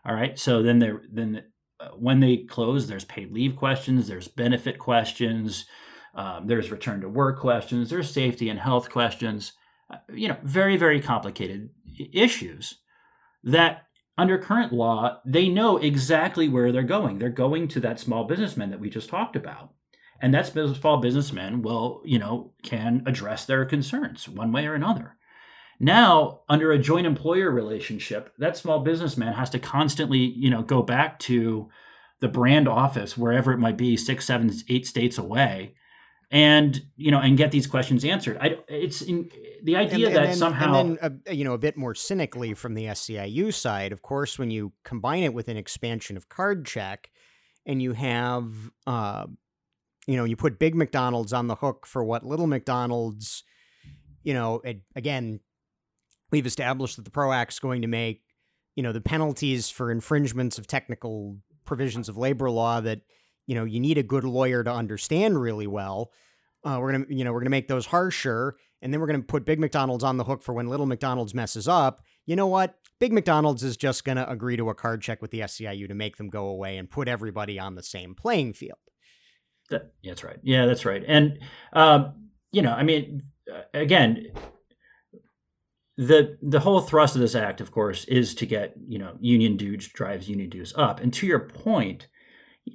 All 0.04 0.14
right, 0.14 0.38
so 0.38 0.62
then 0.62 0.78
there 0.78 1.02
then 1.10 1.44
uh, 1.80 1.88
when 1.90 2.20
they 2.20 2.38
close, 2.38 2.86
there's 2.86 3.04
paid 3.04 3.32
leave 3.32 3.56
questions, 3.56 4.08
there's 4.08 4.28
benefit 4.28 4.78
questions, 4.78 5.66
um, 6.14 6.46
there's 6.46 6.70
return 6.70 7.00
to 7.00 7.08
work 7.08 7.38
questions, 7.38 7.90
there's 7.90 8.10
safety 8.10 8.48
and 8.48 8.58
health 8.58 8.90
questions 8.90 9.52
you 10.12 10.28
know, 10.28 10.36
very, 10.42 10.76
very 10.76 11.00
complicated 11.00 11.70
issues 12.12 12.74
that 13.44 13.84
under 14.16 14.36
current 14.36 14.72
law, 14.72 15.20
they 15.24 15.48
know 15.48 15.76
exactly 15.76 16.48
where 16.48 16.72
they're 16.72 16.82
going. 16.82 17.18
They're 17.18 17.30
going 17.30 17.68
to 17.68 17.80
that 17.80 18.00
small 18.00 18.24
businessman 18.24 18.70
that 18.70 18.80
we 18.80 18.90
just 18.90 19.08
talked 19.08 19.36
about. 19.36 19.72
And 20.20 20.34
that 20.34 20.46
small 20.46 20.96
businessman 20.96 21.62
will, 21.62 22.02
you 22.04 22.18
know, 22.18 22.52
can 22.64 23.04
address 23.06 23.44
their 23.44 23.64
concerns 23.64 24.28
one 24.28 24.50
way 24.50 24.66
or 24.66 24.74
another. 24.74 25.16
Now, 25.78 26.40
under 26.48 26.72
a 26.72 26.78
joint 26.78 27.06
employer 27.06 27.52
relationship, 27.52 28.34
that 28.38 28.56
small 28.56 28.80
businessman 28.80 29.34
has 29.34 29.50
to 29.50 29.60
constantly, 29.60 30.18
you 30.18 30.50
know, 30.50 30.62
go 30.62 30.82
back 30.82 31.20
to 31.20 31.68
the 32.20 32.26
brand 32.26 32.66
office 32.66 33.16
wherever 33.16 33.52
it 33.52 33.58
might 33.58 33.76
be, 33.76 33.96
six, 33.96 34.24
seven, 34.24 34.52
eight 34.68 34.88
states 34.88 35.18
away, 35.18 35.74
and 36.30 36.82
you 36.96 37.10
know, 37.10 37.20
and 37.20 37.36
get 37.36 37.50
these 37.50 37.66
questions 37.66 38.04
answered. 38.04 38.38
I 38.40 38.58
it's 38.68 39.02
in, 39.02 39.30
the 39.62 39.76
idea 39.76 40.08
and, 40.08 40.16
that 40.16 40.22
and 40.22 40.32
then, 40.32 40.36
somehow, 40.36 40.80
and 40.80 40.98
then 40.98 41.22
uh, 41.26 41.32
you 41.32 41.44
know, 41.44 41.54
a 41.54 41.58
bit 41.58 41.76
more 41.76 41.94
cynically 41.94 42.54
from 42.54 42.74
the 42.74 42.84
SEIU 42.86 43.52
side, 43.52 43.92
of 43.92 44.02
course, 44.02 44.38
when 44.38 44.50
you 44.50 44.72
combine 44.84 45.22
it 45.22 45.32
with 45.32 45.48
an 45.48 45.56
expansion 45.56 46.16
of 46.16 46.28
card 46.28 46.66
check, 46.66 47.10
and 47.66 47.82
you 47.82 47.92
have, 47.92 48.52
uh, 48.86 49.26
you 50.06 50.16
know, 50.16 50.24
you 50.24 50.36
put 50.36 50.58
big 50.58 50.74
McDonald's 50.74 51.32
on 51.32 51.46
the 51.46 51.54
hook 51.54 51.86
for 51.86 52.04
what 52.04 52.24
little 52.24 52.46
McDonald's, 52.46 53.44
you 54.22 54.34
know, 54.34 54.60
it, 54.64 54.80
again, 54.96 55.40
we've 56.30 56.46
established 56.46 56.96
that 56.96 57.04
the 57.04 57.10
PRO 57.10 57.32
Act's 57.32 57.58
going 57.58 57.82
to 57.82 57.88
make, 57.88 58.22
you 58.74 58.82
know, 58.82 58.92
the 58.92 59.00
penalties 59.00 59.70
for 59.70 59.90
infringements 59.90 60.58
of 60.58 60.66
technical 60.66 61.38
provisions 61.64 62.08
of 62.08 62.16
labor 62.16 62.50
law 62.50 62.80
that 62.80 63.00
you 63.48 63.54
know 63.54 63.64
you 63.64 63.80
need 63.80 63.98
a 63.98 64.02
good 64.04 64.22
lawyer 64.22 64.62
to 64.62 64.70
understand 64.70 65.40
really 65.40 65.66
well. 65.66 66.12
Uh, 66.62 66.78
we're 66.80 66.92
gonna 66.92 67.06
you 67.08 67.24
know 67.24 67.32
we're 67.32 67.40
gonna 67.40 67.50
make 67.50 67.66
those 67.66 67.86
harsher, 67.86 68.56
and 68.82 68.92
then 68.92 69.00
we're 69.00 69.06
gonna 69.06 69.22
put 69.22 69.44
Big 69.44 69.58
McDonald's 69.58 70.04
on 70.04 70.18
the 70.18 70.24
hook 70.24 70.42
for 70.42 70.52
when 70.52 70.68
Little 70.68 70.86
McDonald's 70.86 71.34
messes 71.34 71.66
up. 71.66 72.02
You 72.26 72.36
know 72.36 72.46
what? 72.46 72.74
Big 73.00 73.12
McDonald's 73.12 73.64
is 73.64 73.76
just 73.76 74.04
gonna 74.04 74.26
agree 74.28 74.56
to 74.58 74.68
a 74.68 74.74
card 74.74 75.00
check 75.00 75.22
with 75.22 75.30
the 75.30 75.40
SEIU 75.40 75.88
to 75.88 75.94
make 75.94 76.18
them 76.18 76.28
go 76.28 76.44
away 76.44 76.76
and 76.76 76.90
put 76.90 77.08
everybody 77.08 77.58
on 77.58 77.74
the 77.74 77.82
same 77.82 78.14
playing 78.14 78.52
field. 78.52 78.78
That, 79.70 79.92
that's 80.04 80.22
right. 80.22 80.38
Yeah, 80.42 80.66
that's 80.66 80.84
right. 80.84 81.02
And 81.06 81.38
um, 81.72 82.28
you 82.52 82.60
know, 82.60 82.72
I 82.72 82.82
mean, 82.82 83.22
uh, 83.50 83.62
again, 83.72 84.26
the 85.96 86.36
the 86.42 86.60
whole 86.60 86.82
thrust 86.82 87.14
of 87.14 87.22
this 87.22 87.34
act, 87.34 87.62
of 87.62 87.70
course, 87.72 88.04
is 88.04 88.34
to 88.34 88.46
get 88.46 88.74
you 88.86 88.98
know 88.98 89.16
union 89.20 89.56
dues 89.56 89.88
drives 89.88 90.28
union 90.28 90.50
dues 90.50 90.74
up. 90.76 91.00
And 91.00 91.14
to 91.14 91.26
your 91.26 91.40
point, 91.40 92.08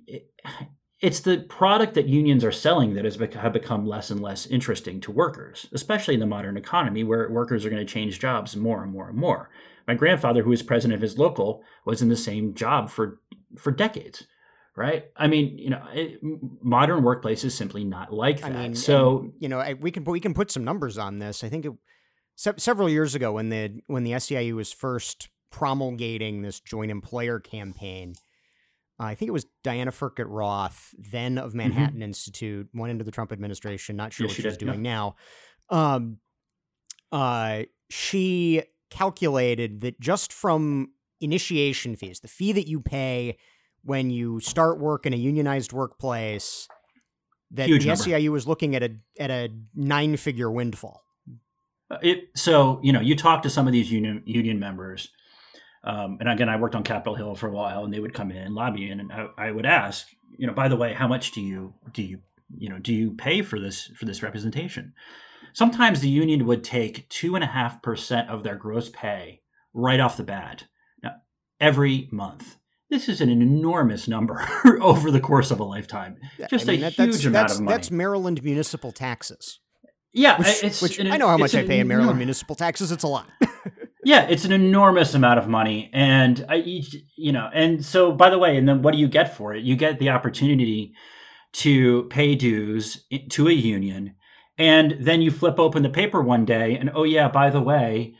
it, 0.07 0.31
it's 0.99 1.19
the 1.19 1.39
product 1.49 1.95
that 1.95 2.07
unions 2.07 2.45
are 2.45 2.51
selling 2.51 2.93
that 2.93 3.03
has 3.03 3.17
have 3.17 3.51
become 3.51 3.85
less 3.85 4.09
and 4.09 4.21
less 4.21 4.45
interesting 4.47 5.01
to 5.01 5.11
workers, 5.11 5.67
especially 5.73 6.13
in 6.13 6.21
the 6.21 6.25
modern 6.25 6.55
economy 6.55 7.03
where 7.03 7.29
workers 7.29 7.65
are 7.65 7.69
going 7.69 7.85
to 7.85 7.93
change 7.93 8.19
jobs 8.19 8.55
more 8.55 8.81
and 8.81 8.93
more 8.93 9.09
and 9.09 9.17
more. 9.17 9.49
My 9.85 9.95
grandfather, 9.95 10.43
who 10.43 10.51
was 10.51 10.63
president 10.63 10.95
of 10.95 11.01
his 11.01 11.17
local, 11.17 11.61
was 11.83 12.01
in 12.01 12.07
the 12.07 12.15
same 12.15 12.53
job 12.53 12.89
for 12.89 13.19
for 13.57 13.71
decades 13.71 14.25
right? 14.75 15.05
I 15.15 15.27
mean, 15.27 15.57
you 15.57 15.69
know, 15.69 15.83
it, 15.93 16.19
modern 16.61 17.03
workplace 17.03 17.43
is 17.43 17.55
simply 17.55 17.83
not 17.83 18.11
like 18.13 18.41
that. 18.41 18.51
I 18.51 18.63
mean, 18.63 18.75
so 18.75 19.19
and, 19.19 19.33
you 19.39 19.49
know, 19.49 19.59
I, 19.59 19.73
we 19.73 19.91
can 19.91 20.03
we 20.03 20.19
can 20.19 20.33
put 20.33 20.51
some 20.51 20.63
numbers 20.63 20.97
on 20.97 21.19
this. 21.19 21.43
I 21.43 21.49
think 21.49 21.65
it, 21.65 21.73
se- 22.35 22.53
several 22.57 22.89
years 22.89 23.15
ago 23.15 23.33
when 23.33 23.49
the 23.49 23.81
when 23.87 24.03
the 24.03 24.11
SEIU 24.11 24.53
was 24.55 24.71
first 24.71 25.29
promulgating 25.51 26.41
this 26.41 26.59
joint 26.59 26.91
employer 26.91 27.39
campaign. 27.39 28.15
Uh, 29.03 29.07
I 29.07 29.15
think 29.15 29.27
it 29.27 29.33
was 29.33 29.45
Diana 29.63 29.91
Furchtgott-Roth, 29.91 30.95
then 30.97 31.37
of 31.37 31.49
mm-hmm. 31.49 31.57
Manhattan 31.57 31.95
mm-hmm. 31.95 32.03
Institute, 32.03 32.69
went 32.73 32.91
into 32.91 33.03
the 33.03 33.11
Trump 33.11 33.31
administration. 33.31 33.95
Not 33.95 34.13
sure 34.13 34.27
what 34.27 34.35
she's 34.35 34.57
doing 34.57 34.81
now. 34.81 35.15
Um, 35.69 36.19
uh, 37.11 37.63
she 37.89 38.63
calculated 38.89 39.81
that 39.81 39.99
just 39.99 40.31
from 40.31 40.91
initiation 41.19 41.95
fees, 41.95 42.21
the 42.21 42.27
fee 42.27 42.53
that 42.53 42.67
you 42.67 42.79
pay 42.79 43.37
when 43.83 44.09
you 44.09 44.39
start 44.39 44.79
work 44.79 45.05
in 45.05 45.13
a 45.13 45.17
unionized 45.17 45.73
workplace, 45.73 46.67
that 47.51 47.67
Huge 47.67 47.83
the 47.83 47.89
number. 47.89 48.03
SEIU 48.03 48.29
was 48.29 48.47
looking 48.47 48.75
at 48.75 48.83
a 48.83 48.91
at 49.19 49.29
a 49.29 49.49
nine 49.75 50.17
figure 50.17 50.49
windfall. 50.49 51.03
Uh, 51.91 51.97
it 52.01 52.29
so 52.35 52.79
you 52.81 52.93
know 52.93 53.01
you 53.01 53.15
talk 53.15 53.43
to 53.43 53.49
some 53.49 53.67
of 53.67 53.73
these 53.73 53.91
union 53.91 54.23
union 54.25 54.59
members, 54.59 55.09
um, 55.83 56.17
and 56.19 56.29
again 56.29 56.49
I 56.49 56.57
worked 56.57 56.75
on 56.75 56.83
Capitol 56.83 57.15
Hill 57.15 57.35
for 57.35 57.47
a 57.47 57.51
while, 57.51 57.83
and 57.83 57.93
they 57.93 57.99
would 57.99 58.13
come 58.13 58.31
in 58.31 58.37
and 58.37 58.55
lobby 58.55 58.89
in, 58.89 58.99
and 58.99 59.11
I, 59.11 59.27
I 59.37 59.51
would 59.51 59.65
ask, 59.65 60.07
you 60.37 60.47
know, 60.47 60.53
by 60.53 60.67
the 60.67 60.75
way, 60.75 60.93
how 60.93 61.07
much 61.07 61.31
do 61.31 61.41
you 61.41 61.73
do 61.91 62.01
you 62.03 62.19
you 62.55 62.69
know 62.69 62.79
do 62.79 62.93
you 62.93 63.13
pay 63.13 63.41
for 63.41 63.59
this 63.59 63.87
for 63.95 64.05
this 64.05 64.23
representation? 64.23 64.93
Sometimes 65.53 65.99
the 65.99 66.09
union 66.09 66.45
would 66.47 66.63
take 66.63 67.07
two 67.09 67.35
and 67.35 67.43
a 67.43 67.47
half 67.47 67.81
percent 67.81 68.29
of 68.29 68.43
their 68.43 68.55
gross 68.55 68.89
pay 68.89 69.41
right 69.73 69.99
off 69.99 70.17
the 70.17 70.23
bat, 70.23 70.65
now, 71.03 71.15
every 71.59 72.09
month 72.11 72.57
this 72.93 73.09
is 73.09 73.21
an 73.21 73.29
enormous 73.29 74.07
number 74.07 74.47
over 74.81 75.09
the 75.09 75.19
course 75.19 75.49
of 75.49 75.59
a 75.59 75.63
lifetime. 75.63 76.17
Just 76.47 76.69
I 76.69 76.73
mean, 76.73 76.83
a 76.83 76.91
that, 76.91 77.09
huge 77.09 77.25
amount 77.25 77.51
of 77.51 77.61
money. 77.61 77.75
That's 77.75 77.89
Maryland 77.89 78.43
municipal 78.43 78.91
taxes. 78.91 79.59
Yeah, 80.13 80.37
which, 80.37 80.79
which 80.79 80.99
an, 80.99 81.11
I 81.11 81.17
know 81.17 81.27
how 81.27 81.37
much 81.37 81.55
I 81.55 81.65
pay 81.65 81.79
in 81.79 81.87
Maryland 81.87 82.19
municipal 82.19 82.55
taxes. 82.55 82.91
It's 82.91 83.03
a 83.03 83.07
lot. 83.07 83.27
yeah, 84.03 84.27
it's 84.27 84.45
an 84.45 84.51
enormous 84.51 85.13
amount 85.13 85.39
of 85.39 85.47
money, 85.47 85.89
and 85.93 86.45
I, 86.49 86.55
you 87.15 87.31
know, 87.31 87.49
and 87.53 87.83
so 87.83 88.11
by 88.11 88.29
the 88.29 88.37
way, 88.37 88.57
and 88.57 88.67
then 88.67 88.81
what 88.81 88.93
do 88.93 88.99
you 88.99 89.07
get 89.07 89.35
for 89.35 89.53
it? 89.53 89.63
You 89.63 89.75
get 89.75 89.99
the 89.99 90.09
opportunity 90.09 90.93
to 91.53 92.03
pay 92.03 92.35
dues 92.35 93.05
to 93.29 93.47
a 93.47 93.53
union, 93.53 94.15
and 94.57 94.97
then 94.99 95.21
you 95.21 95.31
flip 95.31 95.59
open 95.59 95.83
the 95.83 95.89
paper 95.89 96.21
one 96.21 96.45
day, 96.45 96.75
and 96.75 96.91
oh 96.93 97.03
yeah, 97.03 97.29
by 97.29 97.49
the 97.49 97.61
way, 97.61 98.15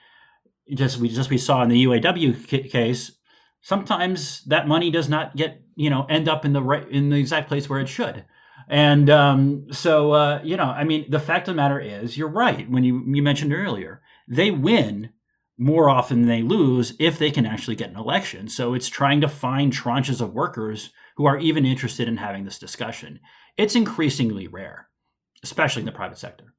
just 0.74 0.98
we 0.98 1.10
just 1.10 1.30
we 1.30 1.38
saw 1.38 1.64
in 1.64 1.70
the 1.70 1.86
UAW 1.86 2.70
case, 2.70 3.12
sometimes 3.62 4.44
that 4.44 4.68
money 4.68 4.92
does 4.92 5.10
not 5.10 5.36
get 5.36 5.62
you 5.76 5.90
know 5.90 6.06
end 6.10 6.30
up 6.30 6.46
in 6.46 6.54
the 6.54 6.62
right 6.62 6.88
in 6.90 7.10
the 7.10 7.18
exact 7.18 7.48
place 7.48 7.70
where 7.70 7.80
it 7.80 7.90
should 7.90 8.24
and 8.68 9.10
um, 9.10 9.66
so 9.72 10.12
uh, 10.12 10.40
you 10.44 10.56
know 10.56 10.66
i 10.66 10.84
mean 10.84 11.06
the 11.10 11.20
fact 11.20 11.48
of 11.48 11.56
the 11.56 11.62
matter 11.62 11.80
is 11.80 12.18
you're 12.18 12.28
right 12.28 12.70
when 12.70 12.84
you 12.84 13.04
you 13.08 13.24
mentioned 13.24 13.54
earlier 13.54 14.02
they 14.28 14.52
win 14.52 15.10
more 15.64 15.90
often 15.90 16.22
than 16.22 16.30
they 16.30 16.42
lose 16.42 16.94
if 17.00 17.18
they 17.18 17.32
can 17.32 17.46
actually 17.46 17.76
get 17.76 17.90
an 17.90 17.98
election 17.98 18.48
so 18.48 18.74
it's 18.74 18.90
trying 18.90 19.22
to 19.22 19.28
find 19.28 19.72
tranches 19.72 20.22
of 20.22 20.34
workers 20.34 20.92
who 21.16 21.26
are 21.26 21.38
even 21.38 21.66
interested 21.66 22.08
in 22.08 22.18
having 22.18 22.44
this 22.44 22.60
discussion 22.60 23.20
it's 23.58 23.76
increasingly 23.76 24.48
rare 24.48 24.90
especially 25.44 25.82
in 25.82 25.86
the 25.86 25.92
private 25.92 26.18
sector 26.18 26.54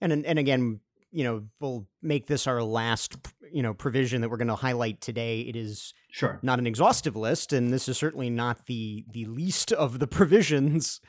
and 0.00 0.12
and 0.12 0.38
again 0.38 0.80
you 1.14 1.22
know, 1.22 1.44
we'll 1.60 1.86
make 2.02 2.26
this 2.26 2.48
our 2.48 2.60
last, 2.60 3.14
you 3.52 3.62
know, 3.62 3.72
provision 3.72 4.20
that 4.20 4.30
we're 4.30 4.36
going 4.36 4.48
to 4.48 4.56
highlight 4.56 5.00
today. 5.00 5.42
It 5.42 5.54
is 5.54 5.94
sure 6.10 6.40
not 6.42 6.58
an 6.58 6.66
exhaustive 6.66 7.14
list, 7.14 7.52
and 7.52 7.72
this 7.72 7.88
is 7.88 7.96
certainly 7.96 8.30
not 8.30 8.66
the 8.66 9.04
the 9.12 9.24
least 9.26 9.72
of 9.72 10.00
the 10.00 10.06
provisions. 10.18 11.00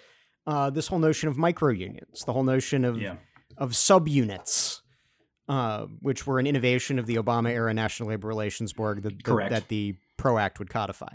Uh, 0.46 0.70
this 0.70 0.88
whole 0.88 1.00
notion 1.00 1.28
of 1.28 1.38
micro 1.38 1.72
unions, 1.72 2.24
the 2.24 2.34
whole 2.34 2.44
notion 2.44 2.86
of 2.86 3.02
yeah. 3.02 3.16
of 3.58 3.72
subunits, 3.72 4.82
uh, 5.48 5.86
which 6.02 6.26
were 6.26 6.40
an 6.40 6.48
innovation 6.48 7.00
of 7.00 7.06
the 7.06 7.16
Obama 7.16 7.50
era 7.50 7.74
National 7.74 8.10
Labor 8.10 8.28
Relations 8.28 8.74
Board 8.74 9.04
that, 9.04 9.24
that, 9.24 9.50
that 9.50 9.68
the 9.68 9.96
PRO 10.18 10.38
Act 10.38 10.60
would 10.60 10.70
codify. 10.70 11.14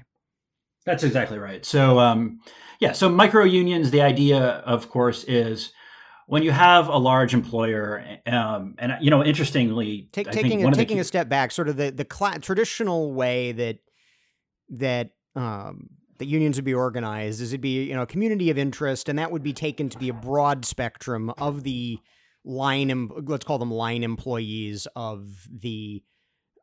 That's 0.86 1.04
exactly 1.04 1.38
right. 1.38 1.64
So, 1.64 1.98
um, 1.98 2.40
yeah, 2.80 2.92
so 2.92 3.08
micro 3.08 3.44
unions, 3.44 3.90
the 3.90 4.00
idea, 4.00 4.40
of 4.40 4.88
course, 4.88 5.24
is 5.24 5.72
when 6.26 6.42
you 6.42 6.52
have 6.52 6.88
a 6.88 6.96
large 6.96 7.34
employer, 7.34 8.18
um, 8.26 8.76
and 8.78 8.96
you 9.00 9.10
know, 9.10 9.22
interestingly, 9.22 10.08
Take, 10.12 10.30
taking 10.30 10.64
a, 10.64 10.70
taking 10.70 10.96
key- 10.96 11.00
a 11.00 11.04
step 11.04 11.28
back, 11.28 11.50
sort 11.50 11.68
of 11.68 11.76
the 11.76 11.90
the 11.90 12.06
cl- 12.10 12.38
traditional 12.38 13.12
way 13.12 13.52
that 13.52 13.78
that 14.70 15.10
um, 15.34 15.88
that 16.18 16.26
unions 16.26 16.56
would 16.56 16.64
be 16.64 16.72
organized 16.72 17.40
is 17.40 17.52
it'd 17.52 17.60
be 17.60 17.82
you 17.82 17.94
know 17.94 18.02
a 18.02 18.06
community 18.06 18.48
of 18.48 18.56
interest, 18.56 19.08
and 19.08 19.18
that 19.18 19.32
would 19.32 19.42
be 19.42 19.52
taken 19.52 19.88
to 19.88 19.98
be 19.98 20.08
a 20.08 20.14
broad 20.14 20.64
spectrum 20.64 21.32
of 21.38 21.64
the 21.64 21.98
line, 22.44 22.90
em- 22.90 23.10
let's 23.26 23.44
call 23.44 23.58
them 23.58 23.70
line 23.70 24.02
employees 24.02 24.86
of 24.96 25.48
the 25.50 26.02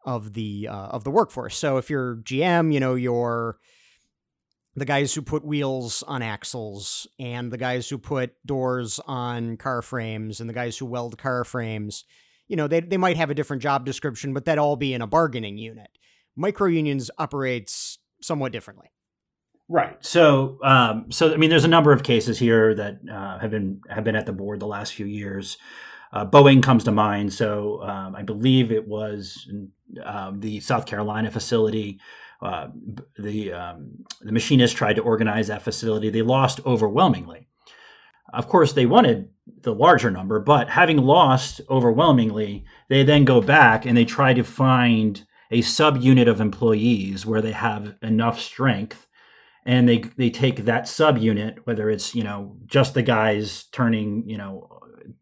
of 0.06 0.34
the 0.34 0.68
uh, 0.70 0.88
of 0.88 1.04
the 1.04 1.12
workforce. 1.12 1.58
So 1.58 1.78
if 1.78 1.90
you're 1.90 2.18
GM, 2.18 2.74
you 2.74 2.80
know 2.80 2.96
you're 2.96 3.58
the 4.78 4.86
guys 4.86 5.16
who 5.16 5.24
put 5.24 5.44
wheels 5.44 6.04
on 6.04 6.22
axles 6.22 7.08
and 7.20 7.52
the 7.52 7.58
guys 7.58 7.90
who 7.90 7.98
put 7.98 8.36
doors 8.46 9.00
on 9.08 9.58
car 9.58 9.82
frames 9.82 10.40
and 10.40 10.48
the 10.48 10.54
guys 10.54 10.78
who 10.78 10.86
weld 10.86 11.18
car 11.18 11.44
frames 11.44 12.06
you 12.48 12.56
know 12.56 12.68
they, 12.68 12.80
they 12.80 12.98
might 12.98 13.18
have 13.18 13.32
a 13.32 13.36
different 13.36 13.62
job 13.62 13.86
description 13.86 14.34
but 14.34 14.46
that 14.46 14.60
all 14.60 14.76
be 14.76 14.94
in 14.94 15.02
a 15.02 15.08
bargaining 15.08 15.58
unit 15.58 15.90
micro 16.36 16.68
unions 16.68 17.10
operates 17.18 17.98
somewhat 18.22 18.52
differently 18.52 18.92
right 19.70 20.04
so 20.04 20.58
um, 20.64 21.12
so 21.12 21.34
i 21.34 21.38
mean 21.38 21.50
there's 21.50 21.66
a 21.66 21.70
number 21.70 21.92
of 21.92 22.04
cases 22.04 22.40
here 22.40 22.74
that 22.74 23.00
uh, 23.12 23.40
have 23.40 23.52
been 23.52 23.82
have 23.90 24.04
been 24.04 24.16
at 24.16 24.26
the 24.26 24.34
board 24.34 24.60
the 24.60 24.68
last 24.68 24.94
few 24.94 25.06
years 25.06 25.58
uh, 26.14 26.26
Boeing 26.26 26.64
comes 26.64 26.86
to 26.86 26.92
mind. 26.94 27.34
So 27.34 27.84
um, 27.84 28.16
I 28.16 28.22
believe 28.22 28.72
it 28.72 28.88
was 28.88 29.46
um, 30.06 30.40
the 30.40 30.62
South 30.62 30.86
Carolina 30.86 31.30
facility 31.30 32.00
uh, 32.42 32.68
the 33.18 33.52
um, 33.52 34.06
the 34.22 34.32
machinists 34.32 34.76
tried 34.76 34.96
to 34.96 35.02
organize 35.02 35.48
that 35.48 35.64
facility. 35.64 36.10
They 36.10 36.22
lost 36.22 36.60
overwhelmingly. 36.66 37.48
Of 38.32 38.48
course, 38.48 38.74
they 38.74 38.86
wanted 38.86 39.30
the 39.62 39.74
larger 39.74 40.12
number, 40.12 40.40
but 40.40 40.70
having 40.70 40.98
lost 40.98 41.62
overwhelmingly, 41.70 42.66
they 42.90 43.04
then 43.04 43.26
go 43.26 43.42
back 43.42 43.86
and 43.86 43.98
they 43.98 44.06
try 44.06 44.34
to 44.34 44.44
find 44.44 45.26
a 45.50 45.62
subunit 45.62 46.28
of 46.28 46.42
employees 46.42 47.26
where 47.26 47.42
they 47.42 47.54
have 47.54 47.96
enough 48.02 48.40
strength 48.40 49.07
and 49.68 49.88
they 49.88 50.00
they 50.18 50.32
take 50.32 50.66
that 50.66 50.86
subunit 50.86 51.60
whether 51.66 51.92
it's 51.92 52.16
you 52.16 52.24
know 52.24 52.58
just 52.66 52.96
the 52.96 53.04
guys 53.04 53.66
turning 53.72 54.28
you 54.28 54.38
know 54.38 54.78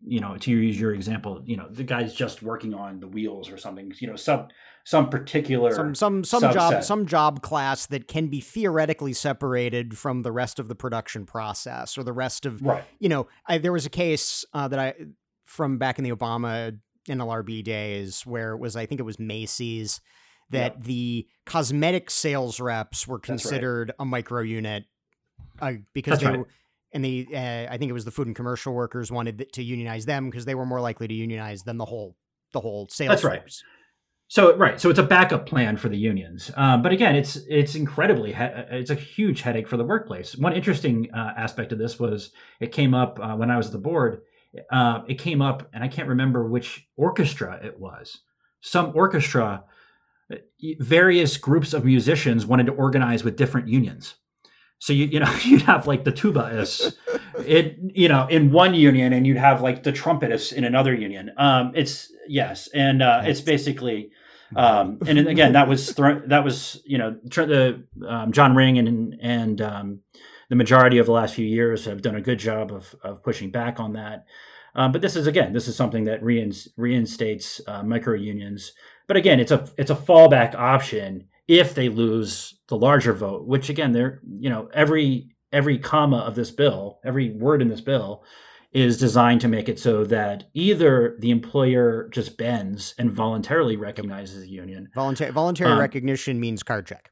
you 0.05 0.19
know, 0.19 0.37
to 0.37 0.51
use 0.51 0.79
your 0.79 0.93
example, 0.93 1.41
you 1.45 1.57
know, 1.57 1.67
the 1.69 1.83
guy's 1.83 2.13
just 2.13 2.41
working 2.41 2.73
on 2.73 2.99
the 2.99 3.07
wheels 3.07 3.49
or 3.49 3.57
something, 3.57 3.91
you 3.99 4.07
know, 4.07 4.15
some 4.15 4.47
some 4.83 5.09
particular 5.09 5.73
some 5.73 5.95
some 5.95 6.23
some 6.23 6.43
subset. 6.43 6.53
job 6.53 6.83
some 6.83 7.05
job 7.05 7.41
class 7.41 7.87
that 7.87 8.07
can 8.07 8.27
be 8.27 8.39
theoretically 8.39 9.13
separated 9.13 9.97
from 9.97 10.21
the 10.21 10.31
rest 10.31 10.59
of 10.59 10.67
the 10.67 10.75
production 10.75 11.25
process 11.25 11.97
or 11.97 12.03
the 12.03 12.13
rest 12.13 12.45
of 12.45 12.61
right. 12.61 12.83
You 12.99 13.09
know, 13.09 13.27
I, 13.47 13.57
there 13.57 13.73
was 13.73 13.85
a 13.85 13.89
case 13.89 14.45
uh, 14.53 14.67
that 14.67 14.79
I 14.79 14.93
from 15.45 15.77
back 15.77 15.97
in 15.97 16.03
the 16.03 16.11
Obama 16.11 16.77
NLRB 17.07 17.63
days 17.63 18.25
where 18.25 18.53
it 18.53 18.57
was 18.57 18.75
I 18.75 18.85
think 18.85 18.99
it 18.99 19.05
was 19.05 19.19
Macy's 19.19 20.01
that 20.49 20.83
the 20.83 21.27
cosmetic 21.45 22.09
sales 22.09 22.59
reps 22.59 23.07
were 23.07 23.19
considered 23.19 23.89
right. 23.89 23.95
a 23.99 24.05
micro 24.05 24.41
unit 24.41 24.85
uh, 25.59 25.73
because 25.93 26.19
That's 26.19 26.23
they 26.23 26.29
right. 26.29 26.39
were, 26.39 26.47
and 26.93 27.03
the 27.03 27.27
uh, 27.33 27.67
I 27.69 27.77
think 27.77 27.89
it 27.89 27.93
was 27.93 28.05
the 28.05 28.11
food 28.11 28.27
and 28.27 28.35
commercial 28.35 28.73
workers 28.73 29.11
wanted 29.11 29.51
to 29.53 29.63
unionize 29.63 30.05
them 30.05 30.29
because 30.29 30.45
they 30.45 30.55
were 30.55 30.65
more 30.65 30.81
likely 30.81 31.07
to 31.07 31.13
unionize 31.13 31.63
than 31.63 31.77
the 31.77 31.85
whole 31.85 32.15
the 32.53 32.59
whole 32.59 32.87
sales. 32.89 33.09
That's 33.09 33.21
force. 33.21 33.33
right. 33.33 33.51
So 34.27 34.57
right, 34.57 34.81
so 34.81 34.89
it's 34.89 34.97
a 34.97 35.03
backup 35.03 35.45
plan 35.45 35.77
for 35.77 35.87
the 35.87 35.97
unions, 35.97 36.49
um, 36.55 36.81
but 36.81 36.91
again, 36.91 37.15
it's 37.15 37.35
it's 37.47 37.75
incredibly 37.75 38.33
he- 38.33 38.39
it's 38.71 38.89
a 38.89 38.95
huge 38.95 39.41
headache 39.41 39.67
for 39.67 39.77
the 39.77 39.83
workplace. 39.83 40.35
One 40.35 40.53
interesting 40.53 41.09
uh, 41.13 41.33
aspect 41.37 41.71
of 41.71 41.77
this 41.77 41.99
was 41.99 42.31
it 42.59 42.71
came 42.71 42.95
up 42.95 43.19
uh, 43.21 43.35
when 43.35 43.51
I 43.51 43.57
was 43.57 43.67
at 43.67 43.73
the 43.73 43.77
board. 43.77 44.21
Uh, 44.71 45.01
it 45.07 45.19
came 45.19 45.43
up, 45.43 45.69
and 45.73 45.83
I 45.83 45.87
can't 45.87 46.07
remember 46.07 46.47
which 46.47 46.87
orchestra 46.95 47.59
it 47.63 47.79
was. 47.79 48.21
Some 48.61 48.93
orchestra, 48.95 49.45
uh, 49.45 49.59
various 50.79 51.37
groups 51.37 51.73
of 51.73 51.85
musicians 51.85 52.45
wanted 52.45 52.65
to 52.67 52.73
organize 52.73 53.23
with 53.23 53.35
different 53.35 53.67
unions. 53.67 54.15
So 54.79 54.93
you 54.93 55.05
you 55.05 55.19
know 55.19 55.33
you'd 55.43 55.63
have 55.63 55.87
like 55.87 56.03
the 56.03 56.11
tubaists, 56.11 56.95
it 57.45 57.77
you 57.79 58.07
know 58.07 58.27
in 58.27 58.51
one 58.51 58.73
union, 58.73 59.13
and 59.13 59.25
you'd 59.25 59.37
have 59.37 59.61
like 59.61 59.83
the 59.83 59.91
trumpetists 59.91 60.53
in 60.53 60.63
another 60.63 60.93
union. 60.93 61.31
Um, 61.37 61.71
it's 61.75 62.11
yes, 62.27 62.67
and 62.73 63.01
uh, 63.01 63.23
it's 63.25 63.41
basically. 63.41 64.11
Um, 64.55 64.99
and 65.07 65.17
again, 65.17 65.53
that 65.53 65.67
was 65.67 65.95
that 65.95 66.43
was 66.43 66.81
you 66.85 66.97
know 66.97 67.17
the 67.23 67.83
um, 68.07 68.31
John 68.31 68.55
Ring 68.55 68.77
and 68.77 69.17
and 69.19 69.59
um, 69.59 69.99
the 70.49 70.55
majority 70.55 70.99
of 70.99 71.07
the 71.07 71.11
last 71.11 71.33
few 71.33 71.47
years 71.47 71.85
have 71.85 72.03
done 72.03 72.15
a 72.15 72.21
good 72.21 72.37
job 72.37 72.71
of 72.71 72.95
of 73.03 73.23
pushing 73.23 73.49
back 73.49 73.79
on 73.79 73.93
that. 73.93 74.25
Um, 74.75 74.91
but 74.91 75.01
this 75.01 75.15
is 75.15 75.25
again, 75.25 75.53
this 75.53 75.67
is 75.67 75.75
something 75.75 76.03
that 76.05 76.21
reinstates 76.21 77.61
uh, 77.67 77.81
micro 77.81 78.13
unions. 78.13 78.73
But 79.07 79.17
again, 79.17 79.39
it's 79.39 79.51
a 79.51 79.69
it's 79.77 79.91
a 79.91 79.95
fallback 79.95 80.55
option 80.55 81.27
if 81.47 81.75
they 81.75 81.89
lose 81.89 82.59
the 82.67 82.77
larger 82.77 83.13
vote, 83.13 83.45
which 83.45 83.69
again, 83.69 83.91
they're 83.91 84.21
you 84.39 84.49
know 84.49 84.69
every 84.73 85.35
every 85.51 85.77
comma 85.77 86.17
of 86.17 86.35
this 86.35 86.51
bill, 86.51 86.99
every 87.05 87.31
word 87.31 87.61
in 87.61 87.69
this 87.69 87.81
bill 87.81 88.23
is 88.71 88.97
designed 88.97 89.39
to 89.39 89.47
make 89.47 89.69
it 89.69 89.79
so 89.79 90.03
that 90.03 90.43
either 90.53 91.15
the 91.19 91.31
employer 91.31 92.09
just 92.11 92.37
bends 92.37 92.93
and 92.97 93.09
voluntarily 93.09 93.77
recognizes 93.77 94.41
the 94.41 94.49
union. 94.49 94.89
Voluntary 94.93 95.31
voluntary 95.31 95.71
um, 95.71 95.79
recognition 95.79 96.39
means 96.39 96.61
card 96.61 96.85
check. 96.85 97.09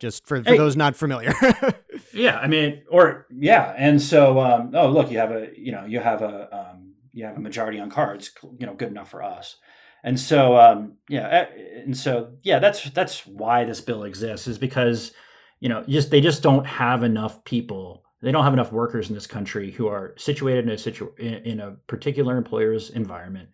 Just 0.00 0.26
for, 0.26 0.42
for 0.44 0.50
hey, 0.50 0.56
those 0.58 0.76
not 0.76 0.94
familiar. 0.94 1.34
yeah, 2.12 2.38
I 2.38 2.46
mean, 2.46 2.82
or 2.88 3.26
yeah, 3.30 3.74
and 3.76 4.00
so 4.00 4.38
um, 4.38 4.72
oh 4.74 4.90
look, 4.90 5.10
you 5.10 5.18
have 5.18 5.32
a 5.32 5.48
you 5.56 5.72
know 5.72 5.86
you 5.86 6.00
have 6.00 6.22
a 6.22 6.54
um, 6.54 6.94
you 7.12 7.24
have 7.24 7.36
a 7.36 7.40
majority 7.40 7.80
on 7.80 7.90
cards, 7.90 8.30
you 8.58 8.66
know, 8.66 8.74
good 8.74 8.88
enough 8.88 9.10
for 9.10 9.22
us. 9.22 9.56
And 10.04 10.18
so, 10.18 10.56
um, 10.56 10.94
yeah, 11.08 11.28
eh, 11.28 11.46
and 11.84 11.96
so, 11.96 12.32
yeah, 12.42 12.58
that's 12.58 12.88
that's 12.90 13.26
why 13.26 13.64
this 13.64 13.80
bill 13.80 14.04
exists 14.04 14.46
is 14.46 14.58
because, 14.58 15.12
you 15.60 15.68
know, 15.68 15.84
just 15.88 16.10
they 16.10 16.20
just 16.20 16.42
don't 16.42 16.66
have 16.66 17.02
enough 17.02 17.44
people. 17.44 18.04
They 18.22 18.32
don't 18.32 18.44
have 18.44 18.52
enough 18.52 18.72
workers 18.72 19.08
in 19.08 19.14
this 19.14 19.26
country 19.26 19.70
who 19.70 19.88
are 19.88 20.14
situated 20.16 20.64
in 20.64 20.70
a 20.70 20.78
situ 20.78 21.12
in, 21.18 21.34
in 21.34 21.60
a 21.60 21.72
particular 21.86 22.36
employer's 22.36 22.90
environment 22.90 23.48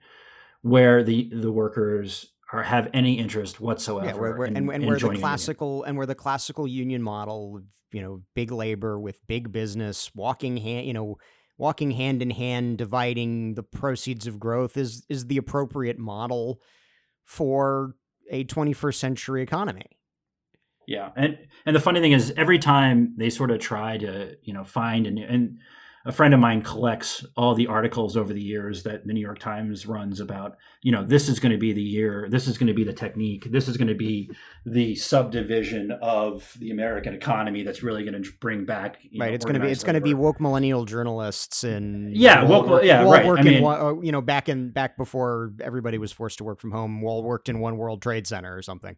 where 0.62 1.02
the 1.02 1.30
the 1.32 1.52
workers 1.52 2.32
are 2.52 2.62
have 2.62 2.90
any 2.92 3.18
interest 3.18 3.60
whatsoever. 3.60 4.06
Yeah, 4.06 4.14
where, 4.14 4.36
where, 4.36 4.46
in, 4.46 4.56
and, 4.56 4.70
and 4.70 4.86
where 4.86 4.98
the 4.98 5.18
classical 5.18 5.82
and 5.84 5.96
where 5.96 6.06
the 6.06 6.14
classical 6.14 6.68
union 6.68 7.02
model, 7.02 7.62
you 7.90 8.02
know, 8.02 8.22
big 8.34 8.52
labor 8.52 8.98
with 8.98 9.18
big 9.26 9.50
business 9.50 10.10
walking 10.14 10.58
hand, 10.58 10.86
you 10.86 10.92
know 10.92 11.18
walking 11.56 11.92
hand 11.92 12.22
in 12.22 12.30
hand, 12.30 12.78
dividing 12.78 13.54
the 13.54 13.62
proceeds 13.62 14.26
of 14.26 14.40
growth 14.40 14.76
is 14.76 15.04
is 15.08 15.26
the 15.26 15.36
appropriate 15.36 15.98
model 15.98 16.60
for 17.24 17.94
a 18.30 18.44
21st 18.44 18.94
century 18.94 19.42
economy. 19.42 19.86
Yeah, 20.86 21.10
and 21.16 21.38
and 21.64 21.74
the 21.74 21.80
funny 21.80 22.00
thing 22.00 22.12
is, 22.12 22.32
every 22.36 22.58
time 22.58 23.14
they 23.16 23.30
sort 23.30 23.50
of 23.50 23.58
try 23.58 23.96
to 23.98 24.36
you 24.42 24.52
know 24.52 24.64
find 24.64 25.06
and 25.06 25.18
and 25.18 25.58
a 26.06 26.12
friend 26.12 26.34
of 26.34 26.40
mine 26.40 26.60
collects 26.60 27.24
all 27.34 27.54
the 27.54 27.66
articles 27.66 28.16
over 28.16 28.32
the 28.32 28.42
years 28.42 28.82
that 28.82 29.06
the 29.06 29.12
New 29.14 29.20
York 29.20 29.38
Times 29.38 29.86
runs 29.86 30.20
about, 30.20 30.56
you 30.82 30.92
know, 30.92 31.02
this 31.02 31.28
is 31.28 31.40
going 31.40 31.52
to 31.52 31.58
be 31.58 31.72
the 31.72 31.82
year, 31.82 32.28
this 32.30 32.46
is 32.46 32.58
going 32.58 32.66
to 32.66 32.74
be 32.74 32.84
the 32.84 32.92
technique, 32.92 33.50
this 33.50 33.68
is 33.68 33.78
going 33.78 33.88
to 33.88 33.94
be 33.94 34.30
the 34.66 34.94
subdivision 34.96 35.92
of 36.02 36.54
the 36.58 36.70
American 36.70 37.14
economy 37.14 37.62
that's 37.62 37.82
really 37.82 38.04
going 38.04 38.22
to 38.22 38.30
bring 38.38 38.66
back. 38.66 38.98
right. 39.18 39.28
Know, 39.28 39.34
it's 39.34 39.44
going 39.46 39.54
to 39.54 39.60
be 39.60 39.70
it's 39.70 39.82
going 39.82 39.94
to 39.94 40.00
be 40.02 40.12
woke 40.12 40.40
millennial 40.40 40.84
journalists 40.84 41.64
and 41.64 42.14
yeah, 42.14 42.44
woke, 42.44 42.84
yeah, 42.84 43.02
right. 43.04 43.26
I 43.26 43.42
mean, 43.42 43.64
uh, 43.64 43.98
you 44.00 44.12
know, 44.12 44.20
back 44.20 44.50
in 44.50 44.70
back 44.72 44.98
before 44.98 45.52
everybody 45.62 45.96
was 45.96 46.12
forced 46.12 46.38
to 46.38 46.44
work 46.44 46.60
from 46.60 46.72
home, 46.72 47.02
all 47.02 47.22
worked 47.22 47.48
in 47.48 47.60
one 47.60 47.78
World 47.78 48.02
Trade 48.02 48.26
Center 48.26 48.54
or 48.54 48.62
something. 48.62 48.96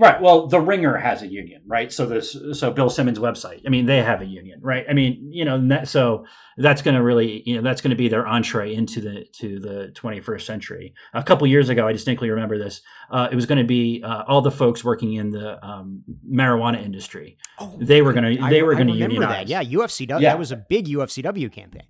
Right. 0.00 0.18
Well, 0.18 0.46
the 0.46 0.58
Ringer 0.58 0.96
has 0.96 1.20
a 1.20 1.26
union, 1.26 1.60
right? 1.66 1.92
So 1.92 2.06
this, 2.06 2.34
so 2.54 2.70
Bill 2.70 2.88
Simmons' 2.88 3.18
website. 3.18 3.60
I 3.66 3.68
mean, 3.68 3.84
they 3.84 4.02
have 4.02 4.22
a 4.22 4.24
union, 4.24 4.58
right? 4.62 4.86
I 4.88 4.94
mean, 4.94 5.28
you 5.30 5.44
know, 5.44 5.68
that, 5.68 5.88
so 5.88 6.24
that's 6.56 6.80
going 6.80 6.94
to 6.94 7.02
really, 7.02 7.42
you 7.44 7.54
know, 7.56 7.60
that's 7.60 7.82
going 7.82 7.90
to 7.90 7.96
be 7.96 8.08
their 8.08 8.26
entree 8.26 8.74
into 8.74 9.02
the 9.02 9.26
to 9.40 9.60
the 9.60 9.92
21st 9.94 10.40
century. 10.40 10.94
A 11.12 11.22
couple 11.22 11.46
years 11.46 11.68
ago, 11.68 11.86
I 11.86 11.92
distinctly 11.92 12.30
remember 12.30 12.56
this. 12.56 12.80
Uh, 13.10 13.28
it 13.30 13.34
was 13.34 13.44
going 13.44 13.58
to 13.58 13.64
be 13.64 14.02
uh, 14.02 14.22
all 14.26 14.40
the 14.40 14.50
folks 14.50 14.82
working 14.82 15.12
in 15.12 15.28
the 15.28 15.62
um, 15.62 16.02
marijuana 16.26 16.82
industry. 16.82 17.36
Oh, 17.58 17.76
they 17.78 18.00
were 18.00 18.14
going 18.14 18.38
to, 18.38 18.48
they 18.48 18.62
were 18.62 18.74
going 18.74 18.88
to 18.88 18.94
unionize. 18.94 19.48
That. 19.48 19.48
Yeah, 19.48 19.62
UFCW. 19.62 20.22
Yeah. 20.22 20.30
That 20.30 20.38
was 20.38 20.50
a 20.50 20.56
big 20.56 20.86
UFCW 20.86 21.52
campaign. 21.52 21.82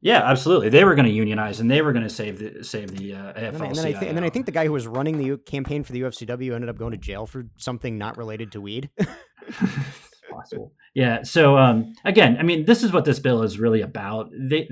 Yeah, 0.00 0.22
absolutely. 0.22 0.68
They 0.68 0.84
were 0.84 0.94
going 0.94 1.06
to 1.06 1.12
unionize 1.12 1.58
and 1.58 1.70
they 1.70 1.82
were 1.82 1.92
going 1.92 2.04
to 2.04 2.10
save 2.10 2.38
the 2.38 2.62
save 2.62 2.96
the 2.96 3.14
uh, 3.14 3.32
AFL. 3.32 3.66
And 3.66 3.76
then, 3.76 3.86
I 3.86 3.92
th- 3.92 4.04
and 4.04 4.16
then 4.16 4.24
I 4.24 4.30
think 4.30 4.46
the 4.46 4.52
guy 4.52 4.64
who 4.64 4.72
was 4.72 4.86
running 4.86 5.18
the 5.18 5.38
campaign 5.38 5.82
for 5.82 5.92
the 5.92 6.02
UFCW 6.02 6.54
ended 6.54 6.70
up 6.70 6.78
going 6.78 6.92
to 6.92 6.98
jail 6.98 7.26
for 7.26 7.46
something 7.56 7.98
not 7.98 8.16
related 8.16 8.52
to 8.52 8.60
weed. 8.60 8.90
possible. 10.30 10.72
Yeah. 10.94 11.22
So 11.22 11.56
um, 11.56 11.94
again, 12.04 12.36
I 12.38 12.42
mean, 12.42 12.64
this 12.64 12.82
is 12.82 12.92
what 12.92 13.04
this 13.04 13.18
bill 13.18 13.42
is 13.42 13.58
really 13.58 13.80
about. 13.80 14.30
They, 14.32 14.68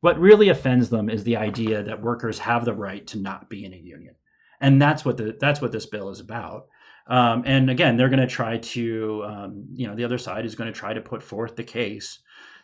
what 0.00 0.18
really 0.18 0.48
offends 0.48 0.90
them 0.90 1.08
is 1.08 1.24
the 1.24 1.36
idea 1.36 1.82
that 1.82 2.02
workers 2.02 2.40
have 2.40 2.64
the 2.64 2.74
right 2.74 3.06
to 3.08 3.18
not 3.18 3.48
be 3.48 3.64
in 3.64 3.72
a 3.72 3.76
union, 3.76 4.14
and 4.60 4.80
that's 4.80 5.04
what 5.04 5.16
the 5.16 5.36
that's 5.38 5.60
what 5.60 5.72
this 5.72 5.86
bill 5.86 6.10
is 6.10 6.20
about. 6.20 6.66
Um, 7.06 7.42
and 7.46 7.68
again, 7.68 7.96
they're 7.96 8.08
going 8.08 8.20
to 8.20 8.28
try 8.28 8.58
to, 8.58 9.24
um, 9.26 9.66
you 9.72 9.88
know, 9.88 9.96
the 9.96 10.04
other 10.04 10.18
side 10.18 10.44
is 10.46 10.54
going 10.54 10.72
to 10.72 10.78
try 10.78 10.94
to 10.94 11.00
put 11.00 11.20
forth 11.20 11.56
the 11.56 11.64
case 11.64 12.20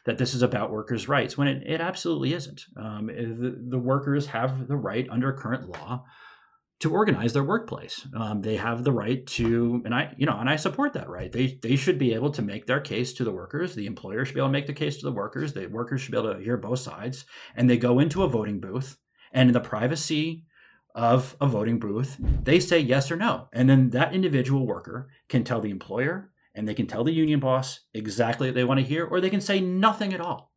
that 0.08 0.16
this 0.16 0.32
is 0.32 0.40
about 0.40 0.72
workers' 0.72 1.06
rights 1.06 1.36
when 1.36 1.48
it, 1.48 1.62
it 1.66 1.82
absolutely 1.82 2.32
isn't. 2.32 2.64
Um, 2.78 3.08
the, 3.08 3.54
the, 3.68 3.78
workers 3.78 4.28
have 4.28 4.66
the 4.66 4.74
right 4.74 5.06
under 5.10 5.34
current 5.34 5.68
law 5.68 6.06
to 6.80 6.90
organize 6.90 7.34
their 7.34 7.44
workplace. 7.44 8.08
Um, 8.16 8.40
they 8.40 8.56
have 8.56 8.84
the 8.84 8.92
right 8.92 9.26
to, 9.26 9.82
and 9.84 9.94
I, 9.94 10.14
you 10.16 10.24
know, 10.24 10.38
and 10.38 10.48
I 10.48 10.56
support 10.56 10.94
that 10.94 11.10
right. 11.10 11.30
They 11.30 11.58
they 11.60 11.76
should 11.76 11.98
be 11.98 12.14
able 12.14 12.30
to 12.30 12.40
make 12.40 12.64
their 12.64 12.80
case 12.80 13.12
to 13.14 13.24
the 13.24 13.32
workers. 13.32 13.74
The 13.74 13.84
employer 13.84 14.24
should 14.24 14.32
be 14.32 14.40
able 14.40 14.48
to 14.48 14.52
make 14.52 14.66
the 14.66 14.72
case 14.72 14.96
to 14.96 15.04
the 15.04 15.12
workers. 15.12 15.52
The 15.52 15.66
workers 15.66 16.00
should 16.00 16.12
be 16.12 16.18
able 16.18 16.32
to 16.32 16.40
hear 16.40 16.56
both 16.56 16.78
sides, 16.78 17.26
and 17.54 17.68
they 17.68 17.76
go 17.76 17.98
into 17.98 18.22
a 18.22 18.28
voting 18.28 18.60
booth, 18.60 18.96
and 19.30 19.50
in 19.50 19.52
the 19.52 19.60
privacy 19.60 20.44
of 20.94 21.36
a 21.38 21.46
voting 21.46 21.78
booth, 21.78 22.16
they 22.18 22.60
say 22.60 22.78
yes 22.78 23.10
or 23.10 23.16
no, 23.16 23.48
and 23.52 23.68
then 23.68 23.90
that 23.90 24.14
individual 24.14 24.66
worker 24.66 25.10
can 25.28 25.44
tell 25.44 25.60
the 25.60 25.70
employer 25.70 26.30
and 26.58 26.66
they 26.66 26.74
can 26.74 26.88
tell 26.88 27.04
the 27.04 27.12
union 27.12 27.38
boss 27.38 27.80
exactly 27.94 28.48
what 28.48 28.54
they 28.56 28.64
want 28.64 28.80
to 28.80 28.84
hear, 28.84 29.06
or 29.06 29.20
they 29.20 29.30
can 29.30 29.40
say 29.40 29.60
nothing 29.60 30.12
at 30.12 30.20
all. 30.20 30.52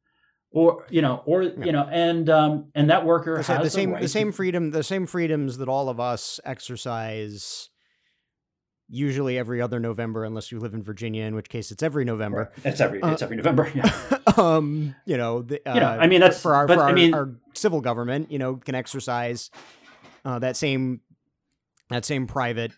Or 0.51 0.85
you 0.89 1.01
know, 1.01 1.21
or 1.25 1.43
yeah. 1.43 1.63
you 1.63 1.71
know, 1.71 1.87
and 1.89 2.29
um, 2.29 2.71
and 2.75 2.89
that 2.89 3.05
worker 3.05 3.37
the, 3.37 3.43
has 3.43 3.63
the 3.63 3.69
same 3.69 3.89
the, 3.89 3.93
right 3.93 4.01
the 4.01 4.09
same 4.09 4.33
freedom, 4.33 4.71
the 4.71 4.83
same 4.83 5.05
freedoms 5.05 5.59
that 5.59 5.69
all 5.69 5.87
of 5.87 5.99
us 5.99 6.41
exercise 6.43 7.69
usually 8.89 9.37
every 9.37 9.61
other 9.61 9.79
November, 9.79 10.25
unless 10.25 10.51
you 10.51 10.59
live 10.59 10.73
in 10.73 10.83
Virginia, 10.83 11.23
in 11.23 11.35
which 11.35 11.47
case 11.47 11.71
it's 11.71 11.83
every 11.83 12.03
November. 12.03 12.51
It's 12.65 12.81
every 12.81 13.01
uh, 13.01 13.11
it's 13.11 13.21
every 13.21 13.37
November. 13.37 13.71
Yeah. 13.73 13.89
um, 14.37 14.93
you 15.05 15.15
know, 15.15 15.43
the, 15.43 15.61
uh, 15.69 15.75
you 15.75 15.79
know, 15.79 15.87
I 15.87 16.07
mean 16.07 16.19
that's 16.19 16.41
for 16.41 16.53
our, 16.53 16.67
but, 16.67 16.75
for 16.75 16.81
our, 16.81 16.89
I 16.89 16.93
mean, 16.93 17.13
our 17.13 17.29
civil 17.53 17.79
government, 17.79 18.29
you 18.31 18.39
know, 18.39 18.55
can 18.55 18.75
exercise 18.75 19.51
uh, 20.25 20.39
that 20.39 20.57
same 20.57 20.99
that 21.91 22.03
same 22.03 22.27
private 22.27 22.73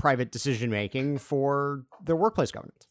private 0.00 0.32
decision 0.32 0.70
making 0.70 1.18
for 1.18 1.84
their 2.02 2.16
workplace 2.16 2.50
governance. 2.50 2.88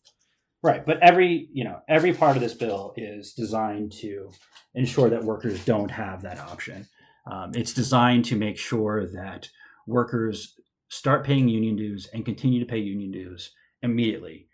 Right, 0.62 0.86
but 0.86 1.00
every 1.00 1.50
you 1.52 1.64
know 1.64 1.82
every 1.90 2.14
part 2.14 2.36
of 2.36 2.42
this 2.42 2.54
bill 2.54 2.94
is 2.96 3.34
designed 3.34 3.92
to 3.94 4.32
ensure 4.76 5.10
that 5.10 5.24
workers 5.24 5.66
don't 5.66 5.90
have 5.90 6.22
that 6.22 6.38
option. 6.40 6.88
Um, 7.30 7.52
it's 7.56 7.74
designed 7.74 8.26
to 8.26 8.36
make 8.36 8.58
sure 8.58 9.08
that 9.08 9.50
workers 9.88 10.56
start 10.90 11.26
paying 11.26 11.48
union 11.48 11.76
dues 11.76 12.08
and 12.14 12.26
continue 12.26 12.60
to 12.60 12.66
pay 12.66 12.78
union 12.78 13.12
dues 13.12 13.52
immediately, 13.82 14.48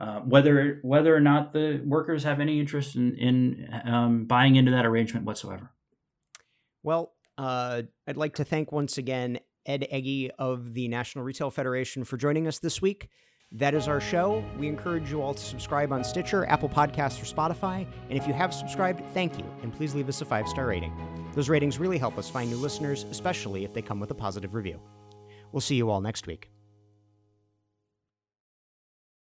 uh, 0.00 0.20
whether 0.20 0.80
whether 0.82 1.14
or 1.14 1.20
not 1.20 1.52
the 1.52 1.80
workers 1.84 2.24
have 2.24 2.40
any 2.40 2.60
interest 2.60 2.96
in, 2.96 3.16
in 3.16 3.68
um, 3.84 4.24
buying 4.26 4.56
into 4.56 4.72
that 4.72 4.84
arrangement 4.84 5.24
whatsoever. 5.24 5.70
Well, 6.82 7.14
uh, 7.38 7.82
I'd 8.06 8.16
like 8.16 8.34
to 8.34 8.44
thank 8.44 8.72
once 8.72 8.98
again 8.98 9.38
Ed 9.66 9.86
Egee 9.92 10.30
of 10.38 10.74
the 10.74 10.88
National 10.88 11.24
Retail 11.24 11.50
Federation 11.50 12.04
for 12.04 12.16
joining 12.16 12.46
us 12.46 12.58
this 12.58 12.82
week. 12.82 13.08
That 13.54 13.74
is 13.74 13.86
our 13.86 14.00
show. 14.00 14.42
We 14.58 14.66
encourage 14.66 15.10
you 15.10 15.20
all 15.20 15.34
to 15.34 15.42
subscribe 15.42 15.92
on 15.92 16.04
Stitcher, 16.04 16.46
Apple 16.46 16.70
Podcasts, 16.70 17.20
or 17.20 17.26
Spotify. 17.26 17.86
And 18.08 18.18
if 18.18 18.26
you 18.26 18.32
have 18.32 18.54
subscribed, 18.54 19.02
thank 19.12 19.38
you. 19.38 19.44
And 19.62 19.72
please 19.72 19.94
leave 19.94 20.08
us 20.08 20.22
a 20.22 20.24
five 20.24 20.48
star 20.48 20.66
rating. 20.66 20.92
Those 21.34 21.48
ratings 21.48 21.78
really 21.78 21.98
help 21.98 22.16
us 22.16 22.30
find 22.30 22.50
new 22.50 22.56
listeners, 22.56 23.04
especially 23.10 23.64
if 23.64 23.74
they 23.74 23.82
come 23.82 24.00
with 24.00 24.10
a 24.10 24.14
positive 24.14 24.54
review. 24.54 24.80
We'll 25.50 25.60
see 25.60 25.74
you 25.74 25.90
all 25.90 26.00
next 26.00 26.26
week. 26.26 26.51